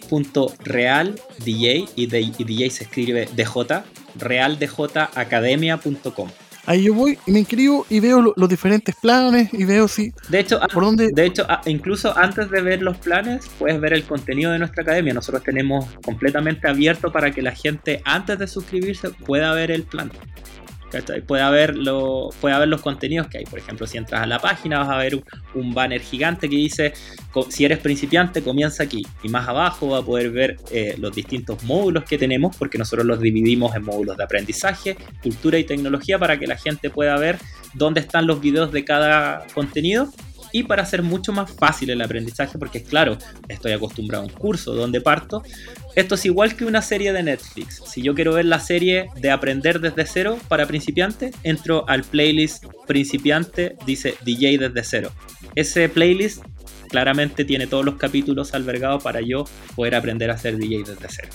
www.realdj 0.09 1.89
y, 1.95 2.05
de- 2.07 2.21
y 2.70 2.72
se 2.72 2.86
escribe 2.86 3.28
DJ, 3.36 3.84
realdjacademia.com. 4.15 6.30
Ahí 6.65 6.84
yo 6.84 6.93
voy 6.93 7.17
y 7.26 7.32
me 7.32 7.39
inscribo 7.39 7.86
y 7.89 7.99
veo 7.99 8.22
lo- 8.22 8.34
los 8.36 8.47
diferentes 8.47 8.93
planes 9.01 9.51
y 9.53 9.65
veo 9.65 9.88
si... 9.88 10.13
De 10.28 10.39
hecho, 10.39 10.59
¿Por 10.72 10.84
dónde? 10.84 11.09
De 11.11 11.26
hecho, 11.26 11.47
incluso 11.65 12.15
antes 12.15 12.51
de 12.51 12.61
ver 12.61 12.84
los 12.84 12.97
planes, 12.97 13.49
puedes 13.57 13.80
ver 13.82 13.93
el 13.93 14.03
contenido 14.03 14.51
de 14.51 14.59
nuestra 14.59 14.84
academia. 14.84 15.13
Nosotros 15.13 15.41
tenemos 15.43 15.86
completamente 16.05 16.67
abierto 16.67 17.11
para 17.11 17.32
que 17.32 17.41
la 17.41 17.55
gente, 17.55 18.01
antes 18.05 18.38
de 18.38 18.45
suscribirse, 18.45 19.09
pueda 19.09 19.51
ver 19.53 19.72
el 19.72 19.82
plan. 19.84 20.11
Ver, 21.51 21.75
lo, 21.75 22.29
pueda 22.41 22.59
ver 22.59 22.67
los 22.67 22.81
contenidos 22.81 23.27
que 23.27 23.39
hay. 23.39 23.45
Por 23.45 23.59
ejemplo, 23.59 23.87
si 23.87 23.97
entras 23.97 24.21
a 24.21 24.25
la 24.25 24.39
página, 24.39 24.79
vas 24.79 24.89
a 24.89 24.97
ver 24.97 25.15
un, 25.15 25.23
un 25.55 25.73
banner 25.73 26.01
gigante 26.01 26.49
que 26.49 26.55
dice: 26.55 26.93
Si 27.49 27.65
eres 27.65 27.79
principiante, 27.79 28.41
comienza 28.41 28.83
aquí. 28.83 29.05
Y 29.23 29.29
más 29.29 29.47
abajo 29.47 29.89
va 29.89 29.99
a 29.99 30.01
poder 30.03 30.31
ver 30.31 30.57
eh, 30.71 30.95
los 30.97 31.15
distintos 31.15 31.63
módulos 31.63 32.03
que 32.03 32.17
tenemos, 32.17 32.55
porque 32.55 32.77
nosotros 32.77 33.05
los 33.05 33.19
dividimos 33.19 33.75
en 33.75 33.83
módulos 33.83 34.17
de 34.17 34.23
aprendizaje, 34.23 34.97
cultura 35.21 35.57
y 35.57 35.63
tecnología 35.63 36.17
para 36.17 36.39
que 36.39 36.47
la 36.47 36.57
gente 36.57 36.89
pueda 36.89 37.17
ver 37.17 37.37
dónde 37.73 38.01
están 38.01 38.27
los 38.27 38.41
videos 38.41 38.71
de 38.71 38.83
cada 38.83 39.45
contenido 39.53 40.09
y 40.51 40.63
para 40.63 40.83
hacer 40.83 41.03
mucho 41.03 41.31
más 41.31 41.51
fácil 41.51 41.89
el 41.89 42.01
aprendizaje, 42.01 42.57
porque 42.57 42.83
claro, 42.83 43.17
estoy 43.47 43.71
acostumbrado 43.71 44.23
a 44.23 44.27
un 44.27 44.33
curso 44.33 44.73
donde 44.73 45.01
parto, 45.01 45.43
esto 45.95 46.15
es 46.15 46.25
igual 46.25 46.55
que 46.55 46.65
una 46.65 46.81
serie 46.81 47.13
de 47.13 47.23
Netflix. 47.23 47.81
Si 47.85 48.01
yo 48.01 48.15
quiero 48.15 48.33
ver 48.33 48.45
la 48.45 48.59
serie 48.59 49.09
de 49.15 49.31
aprender 49.31 49.79
desde 49.79 50.05
cero 50.05 50.37
para 50.47 50.65
principiantes, 50.65 51.35
entro 51.43 51.87
al 51.87 52.03
playlist 52.03 52.65
principiante, 52.87 53.75
dice 53.85 54.15
DJ 54.23 54.57
desde 54.57 54.83
cero. 54.83 55.11
Ese 55.55 55.89
playlist 55.89 56.43
claramente 56.89 57.45
tiene 57.45 57.67
todos 57.67 57.85
los 57.85 57.95
capítulos 57.95 58.53
albergados 58.53 59.03
para 59.03 59.21
yo 59.21 59.45
poder 59.75 59.95
aprender 59.95 60.31
a 60.31 60.33
hacer 60.33 60.57
DJ 60.57 60.79
desde 60.79 61.07
cero. 61.09 61.29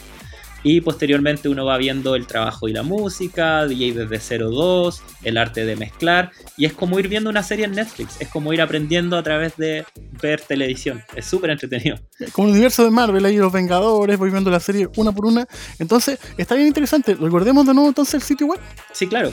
Y 0.65 0.81
posteriormente 0.81 1.49
uno 1.49 1.65
va 1.65 1.77
viendo 1.77 2.17
el 2.17 2.27
trabajo 2.27 2.69
y 2.69 2.73
la 2.73 2.83
música, 2.83 3.67
DJ 3.67 4.07
desde 4.07 4.39
02, 4.39 5.03
el 5.23 5.37
arte 5.37 5.65
de 5.65 5.77
mezclar. 5.77 6.33
Y 6.57 6.65
es 6.65 6.73
como 6.73 6.99
ir 6.99 7.07
viendo 7.07 7.31
una 7.31 7.43
serie 7.43 7.67
en 7.67 7.73
Netflix. 7.73 8.21
Es 8.21 8.29
como 8.29 8.53
ir 8.53 8.61
aprendiendo 8.61 9.17
a 9.17 9.23
través 9.23 9.57
de 9.57 9.85
ver 10.21 10.41
televisión. 10.41 11.03
Es 11.15 11.27
súper 11.27 11.51
entretenido. 11.51 11.99
Como 12.33 12.49
el 12.49 12.55
universo 12.55 12.83
de 12.83 12.91
Marvel, 12.91 13.25
ahí 13.25 13.37
los 13.37 13.53
Vengadores, 13.53 14.19
voy 14.19 14.31
viendo 14.31 14.51
la 14.51 14.61
serie 14.61 14.89
una 14.97 15.13
por 15.13 15.27
una. 15.27 15.47
Entonces, 15.79 16.19
está 16.39 16.55
bien 16.55 16.69
interesante. 16.69 17.15
Recordemos 17.15 17.67
de 17.67 17.75
nuevo 17.75 17.89
entonces 17.89 18.15
el 18.15 18.23
sitio 18.23 18.47
web. 18.47 18.61
Sí, 18.93 19.07
claro. 19.07 19.33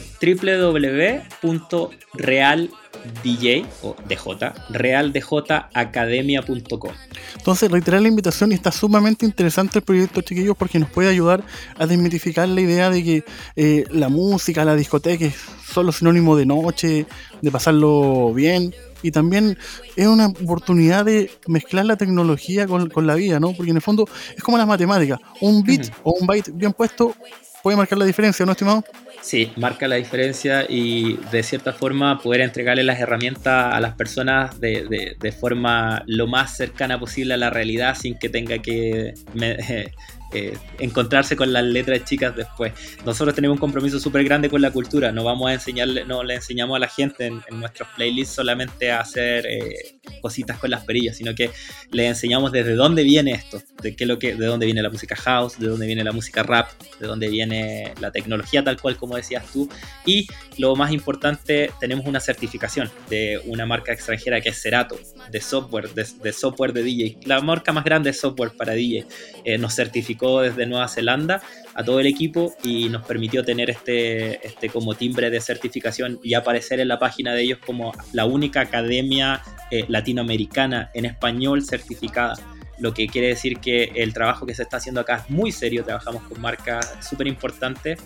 www.realdj 3.23 3.67
o 3.83 3.95
DJ, 4.07 4.53
realdjacademia.com. 4.69 6.91
Entonces, 7.37 7.71
reiterar 7.71 8.01
la 8.01 8.07
invitación 8.07 8.51
y 8.51 8.55
está 8.55 8.71
sumamente 8.71 9.25
interesante 9.25 9.79
el 9.79 9.83
proyecto, 9.83 10.21
chiquillos, 10.21 10.55
porque 10.57 10.79
nos 10.79 10.89
puede 10.89 11.09
ayudar 11.09 11.43
a 11.77 11.85
desmitificar 11.85 12.47
la 12.47 12.61
idea 12.61 12.89
de 12.89 13.03
que 13.03 13.25
eh, 13.55 13.83
la 13.91 14.09
música, 14.09 14.65
la 14.65 14.75
discoteca 14.75 15.25
es 15.25 15.35
solo 15.71 15.91
sinónimo 15.91 16.35
de 16.35 16.45
noche, 16.45 17.05
de 17.41 17.51
pasarlo 17.51 18.33
bien. 18.33 18.73
Y 19.03 19.09
también 19.09 19.57
es 19.95 20.05
una 20.05 20.27
oportunidad 20.27 21.05
de 21.05 21.31
mezclar 21.47 21.85
la 21.85 21.95
tecnología 21.95 22.67
con, 22.67 22.87
con 22.89 23.07
la 23.07 23.15
vida, 23.15 23.39
¿no? 23.39 23.53
Porque 23.53 23.71
en 23.71 23.77
el 23.77 23.81
fondo 23.81 24.07
es 24.37 24.43
como 24.43 24.59
las 24.59 24.67
matemáticas. 24.67 25.19
Un 25.39 25.63
bit 25.63 25.89
o 26.03 26.13
un 26.19 26.27
byte 26.27 26.51
bien 26.53 26.71
puesto 26.71 27.15
puede 27.63 27.77
marcar 27.77 27.97
la 27.97 28.05
diferencia, 28.05 28.45
¿no, 28.45 28.51
estimado? 28.53 28.83
Sí, 29.21 29.51
marca 29.55 29.87
la 29.87 29.97
diferencia 29.97 30.65
y 30.67 31.17
de 31.31 31.43
cierta 31.43 31.73
forma 31.73 32.19
poder 32.19 32.41
entregarle 32.41 32.83
las 32.83 32.99
herramientas 32.99 33.73
a 33.73 33.79
las 33.79 33.93
personas 33.95 34.59
de, 34.59 34.85
de- 34.89 35.15
de 35.19 35.31
forma 35.31 36.01
lo 36.07 36.25
más 36.27 36.57
cercana 36.57 36.99
posible 36.99 37.35
a 37.35 37.37
la 37.37 37.49
realidad 37.51 37.95
sin 37.95 38.17
que 38.17 38.29
tenga 38.29 38.57
que 38.59 39.13
me- 39.33 39.57
eh, 40.33 40.57
encontrarse 40.79 41.35
con 41.35 41.51
las 41.53 41.63
letras 41.63 42.03
chicas 42.05 42.33
después. 42.35 42.71
Nosotros 43.05 43.35
tenemos 43.35 43.55
un 43.55 43.59
compromiso 43.59 43.99
súper 43.99 44.23
grande 44.23 44.49
con 44.49 44.61
la 44.61 44.71
cultura, 44.71 45.11
no 45.11 45.23
vamos 45.25 45.49
a 45.49 45.53
enseñarle, 45.53 46.05
no 46.05 46.23
le 46.23 46.35
enseñamos 46.35 46.77
a 46.77 46.79
la 46.79 46.87
gente 46.87 47.25
en, 47.27 47.41
en 47.49 47.59
nuestros 47.59 47.89
playlists 47.97 48.33
solamente 48.35 48.91
a 48.91 49.01
hacer 49.01 49.45
eh, 49.45 49.99
cositas 50.21 50.57
con 50.57 50.71
las 50.71 50.83
perillas, 50.83 51.17
sino 51.17 51.35
que 51.35 51.51
le 51.91 52.07
enseñamos 52.07 52.51
desde 52.51 52.75
dónde 52.75 53.03
viene 53.03 53.31
esto, 53.31 53.61
de 53.81 53.95
qué 53.95 54.05
lo 54.05 54.19
que, 54.19 54.35
de 54.35 54.45
dónde 54.45 54.65
viene 54.65 54.81
la 54.81 54.89
música 54.89 55.15
house, 55.15 55.59
de 55.59 55.67
dónde 55.67 55.85
viene 55.85 56.03
la 56.03 56.11
música 56.11 56.43
rap, 56.43 56.69
de 56.99 57.07
dónde 57.07 57.29
viene 57.29 57.93
la 57.99 58.11
tecnología 58.11 58.63
tal 58.63 58.79
cual 58.79 58.97
como 58.97 59.15
decías 59.15 59.45
tú. 59.51 59.69
Y 60.05 60.27
lo 60.57 60.75
más 60.75 60.91
importante, 60.91 61.71
tenemos 61.79 62.05
una 62.05 62.19
certificación 62.19 62.89
de 63.09 63.41
una 63.45 63.65
marca 63.65 63.93
extranjera 63.93 64.41
que 64.41 64.49
es 64.49 64.61
Cerato, 64.61 64.99
de 65.29 65.41
software, 65.41 65.89
de, 65.93 66.05
de 66.21 66.33
software 66.33 66.73
de 66.73 66.83
DJ. 66.83 67.17
La 67.25 67.41
marca 67.41 67.71
más 67.71 67.83
grande 67.83 68.09
de 68.09 68.13
software 68.13 68.51
para 68.57 68.73
DJ. 68.73 69.05
Eh, 69.43 69.57
nos 69.57 69.75
certificó 69.75 70.41
desde 70.41 70.65
Nueva 70.65 70.87
Zelanda 70.87 71.41
a 71.73 71.83
todo 71.83 71.99
el 71.99 72.07
equipo 72.07 72.53
y 72.63 72.89
nos 72.89 73.05
permitió 73.05 73.43
tener 73.43 73.69
este, 73.69 74.45
este 74.45 74.69
como 74.69 74.93
timbre 74.95 75.29
de 75.29 75.39
certificación 75.39 76.19
y 76.23 76.33
aparecer 76.33 76.79
en 76.79 76.87
la 76.87 76.99
página 76.99 77.33
de 77.33 77.43
ellos 77.43 77.59
como 77.65 77.93
la 78.13 78.25
única 78.25 78.61
academia 78.61 79.41
eh, 79.71 79.85
latinoamericana 79.87 80.91
en 80.93 81.05
español 81.05 81.63
certificada. 81.63 82.35
Lo 82.79 82.93
que 82.93 83.07
quiere 83.07 83.27
decir 83.27 83.59
que 83.59 83.91
el 83.95 84.13
trabajo 84.13 84.45
que 84.45 84.53
se 84.55 84.63
está 84.63 84.77
haciendo 84.77 85.01
acá 85.01 85.17
es 85.17 85.29
muy 85.29 85.51
serio, 85.51 85.83
trabajamos 85.83 86.23
con 86.23 86.41
marcas 86.41 86.95
súper 87.07 87.27
importantes, 87.27 87.99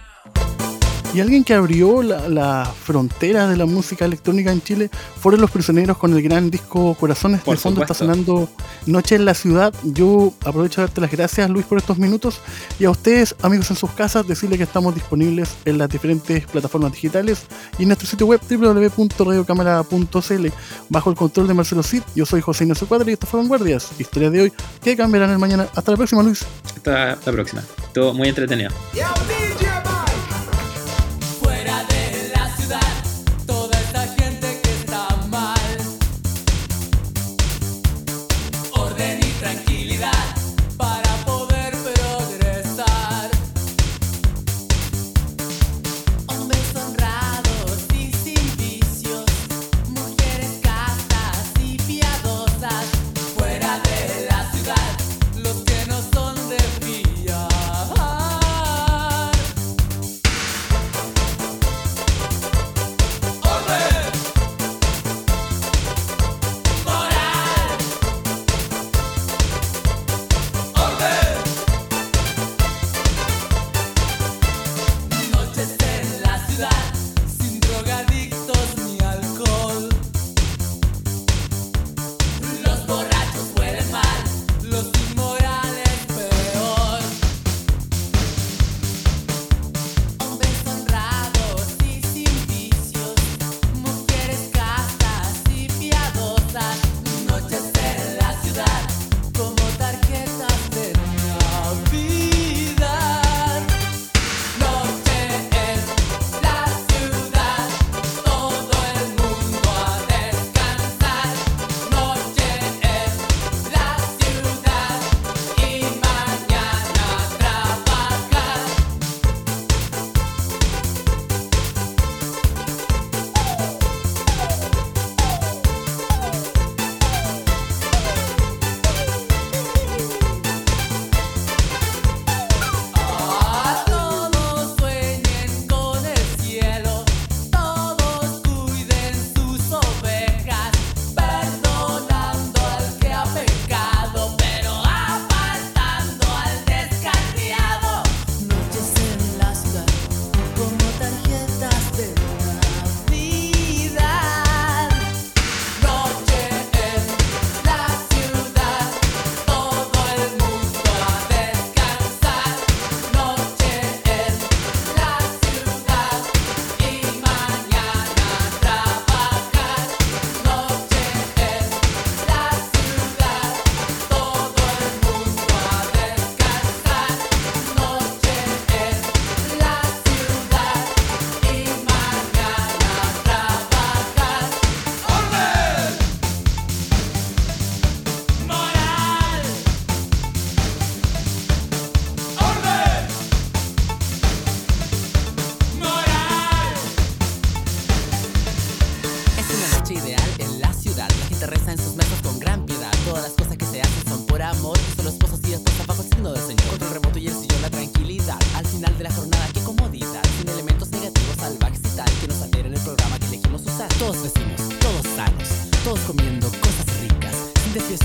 Y 1.15 1.21
alguien 1.21 1.45
que 1.45 1.55
abrió 1.55 2.03
la, 2.03 2.29
la 2.29 2.65
frontera 2.65 3.47
de 3.47 3.57
la 3.57 3.67
música 3.67 4.05
electrónica 4.05 4.51
en 4.51 4.61
Chile 4.61 4.91
fueron 5.21 5.41
los 5.41 5.51
prisioneros 5.53 5.97
con 5.97 6.13
el 6.13 6.21
gran 6.23 6.51
disco 6.51 6.97
Corazones. 6.99 7.41
Por 7.43 7.55
de 7.55 7.61
fondo 7.63 7.83
está 7.83 7.95
supuesto. 7.95 8.17
sonando 8.17 8.49
Noche 8.87 9.15
en 9.15 9.25
la 9.25 9.35
Ciudad. 9.35 9.73
Yo 9.85 10.35
aprovecho 10.45 10.81
de 10.81 10.89
darte 10.89 11.01
las 11.01 11.13
gracias, 11.13 11.49
Luis, 11.49 11.67
por 11.67 11.79
estos 11.79 11.99
minutos. 11.99 12.41
Y 12.81 12.85
a 12.85 12.91
ustedes, 12.91 13.37
amigos 13.43 13.71
en 13.71 13.77
sus 13.77 13.93
casas, 13.93 14.27
decirles 14.27 14.59
que 14.59 14.65
estamos 14.65 14.93
disponibles 14.93 15.51
en 15.65 15.79
las 15.79 15.89
diferentes 15.89 16.47
plataformas 16.47 16.91
digitales 16.93 17.47
y 17.79 17.83
en 17.83 17.91
nuestro 17.91 18.09
sitio 18.09 18.27
web 18.27 18.41
www.radiocámara.cl. 18.51 20.47
Bajo 20.89 21.11
el 21.11 21.17
control 21.17 21.47
de 21.47 21.55
Marcelo 21.55 21.85
Cid, 21.85 22.03
yo 22.17 22.27
soy 22.27 22.41
José 22.41 22.65
Ignacio 22.65 22.89
Cuadra 22.89 23.09
y 23.09 23.13
esto 23.13 23.29
fue 23.29 23.39
Vanguardias. 23.39 23.93
Historias 23.99 24.33
de 24.33 24.41
hoy 24.41 24.53
que 24.83 24.97
cambiarán 24.97 25.31
el 25.31 25.39
mañana. 25.39 25.69
Hasta 25.77 25.93
la 25.93 25.97
próxima, 25.97 26.25
Luis. 26.25 26.45
Hasta 26.75 27.19
la 27.25 27.33
próxima. 27.33 27.63
Estuvo 27.87 28.13
muy 28.13 28.29
entretenido. 28.29 28.71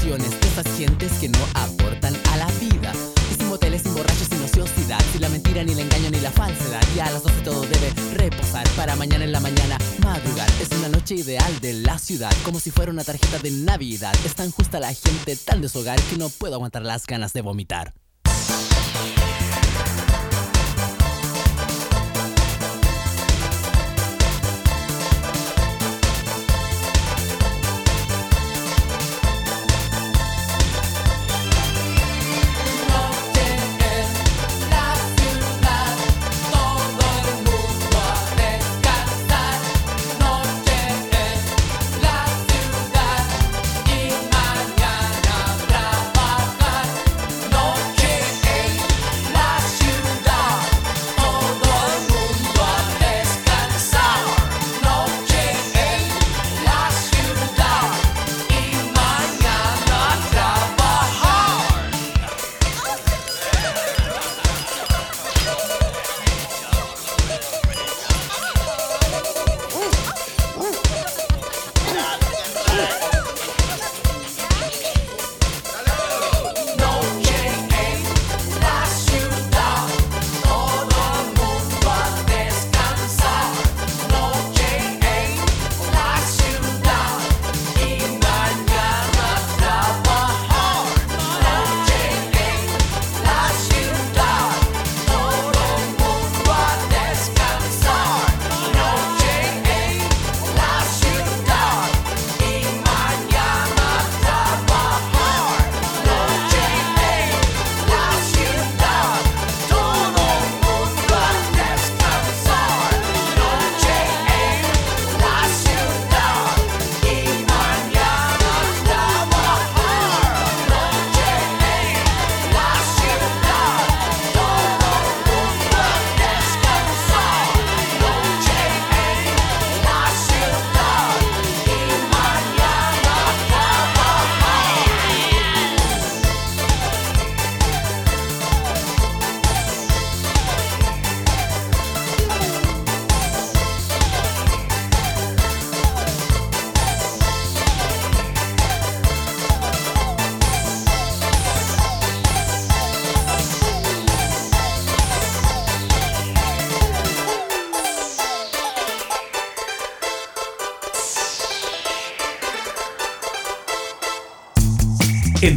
Sin 0.10 0.18
desviaciones 0.18 0.42
de 0.42 0.48
esas 0.48 0.78
gentes 0.78 1.12
que 1.20 1.30
no 1.30 1.40
aportan 1.54 2.16
a 2.32 2.38
la 2.38 2.48
vida. 2.60 2.92
Y 3.32 3.36
sin 3.36 3.48
moteles, 3.48 3.84
sin 3.84 3.94
borrachos, 3.94 4.28
sin 4.28 4.42
ociosidad. 4.42 5.00
Sin 5.12 5.22
la 5.22 5.30
mentira, 5.30 5.64
ni 5.64 5.74
el 5.74 5.80
engaño, 5.80 6.10
ni 6.10 6.20
la 6.20 6.32
falsedad. 6.32 6.82
Y 6.96 7.00
a 7.00 7.12
las 7.12 7.22
12 7.22 7.42
todo 7.42 7.62
debe 7.62 7.94
reposar. 8.14 8.68
Para 8.76 8.96
mañana 8.96 9.26
en 9.26 9.32
la 9.32 9.40
mañana 9.40 9.78
madrugar. 10.04 10.50
Es 10.60 10.72
una 10.72 10.90
noche 10.90 11.14
ideal 11.16 11.60
de 11.60 11.74
la 11.74 12.00
ciudad. 12.00 12.32
Como 12.44 12.60
si 12.60 12.72
fuera 12.72 12.92
una 12.92 13.04
tarjeta 13.04 13.38
de 13.38 13.52
Navidad. 13.52 14.16
Es 14.26 14.34
tan 14.34 14.50
justa 14.50 14.80
la 14.80 14.94
gente, 14.94 15.36
tan 15.36 15.62
de 15.62 15.70
su 15.70 15.80
hogar. 15.80 16.02
Que 16.10 16.18
no 16.18 16.30
puedo 16.30 16.56
aguantar 16.56 16.82
las 16.82 17.06
ganas 17.06 17.34
de 17.34 17.42
vomitar. 17.42 17.94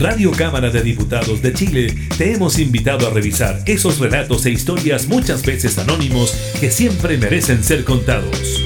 Radio 0.02 0.32
Cámara 0.32 0.68
de 0.70 0.82
Diputados 0.82 1.42
de 1.42 1.52
Chile 1.52 1.94
te 2.18 2.32
hemos 2.32 2.58
invitado 2.58 3.06
a 3.06 3.10
revisar 3.10 3.62
esos 3.66 4.00
relatos 4.00 4.44
e 4.46 4.50
historias 4.50 5.06
muchas 5.06 5.46
veces 5.46 5.78
anónimos 5.78 6.32
que 6.58 6.72
siempre 6.72 7.16
merecen 7.18 7.62
ser 7.62 7.84
contados. 7.84 8.60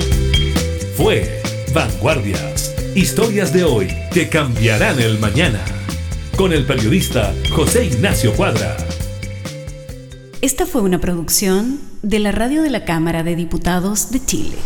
Fue 0.96 1.42
Vanguardias, 1.74 2.74
historias 2.94 3.52
de 3.52 3.64
hoy 3.64 3.88
que 4.14 4.30
cambiarán 4.30 4.98
el 4.98 5.18
mañana, 5.18 5.62
con 6.38 6.54
el 6.54 6.64
periodista 6.64 7.34
José 7.54 7.84
Ignacio 7.84 8.32
Cuadra. 8.32 8.74
Esta 10.40 10.64
fue 10.64 10.80
una 10.80 11.02
producción 11.02 11.80
de 12.02 12.18
la 12.18 12.32
Radio 12.32 12.62
de 12.62 12.70
la 12.70 12.86
Cámara 12.86 13.22
de 13.22 13.36
Diputados 13.36 14.10
de 14.10 14.24
Chile. 14.24 14.56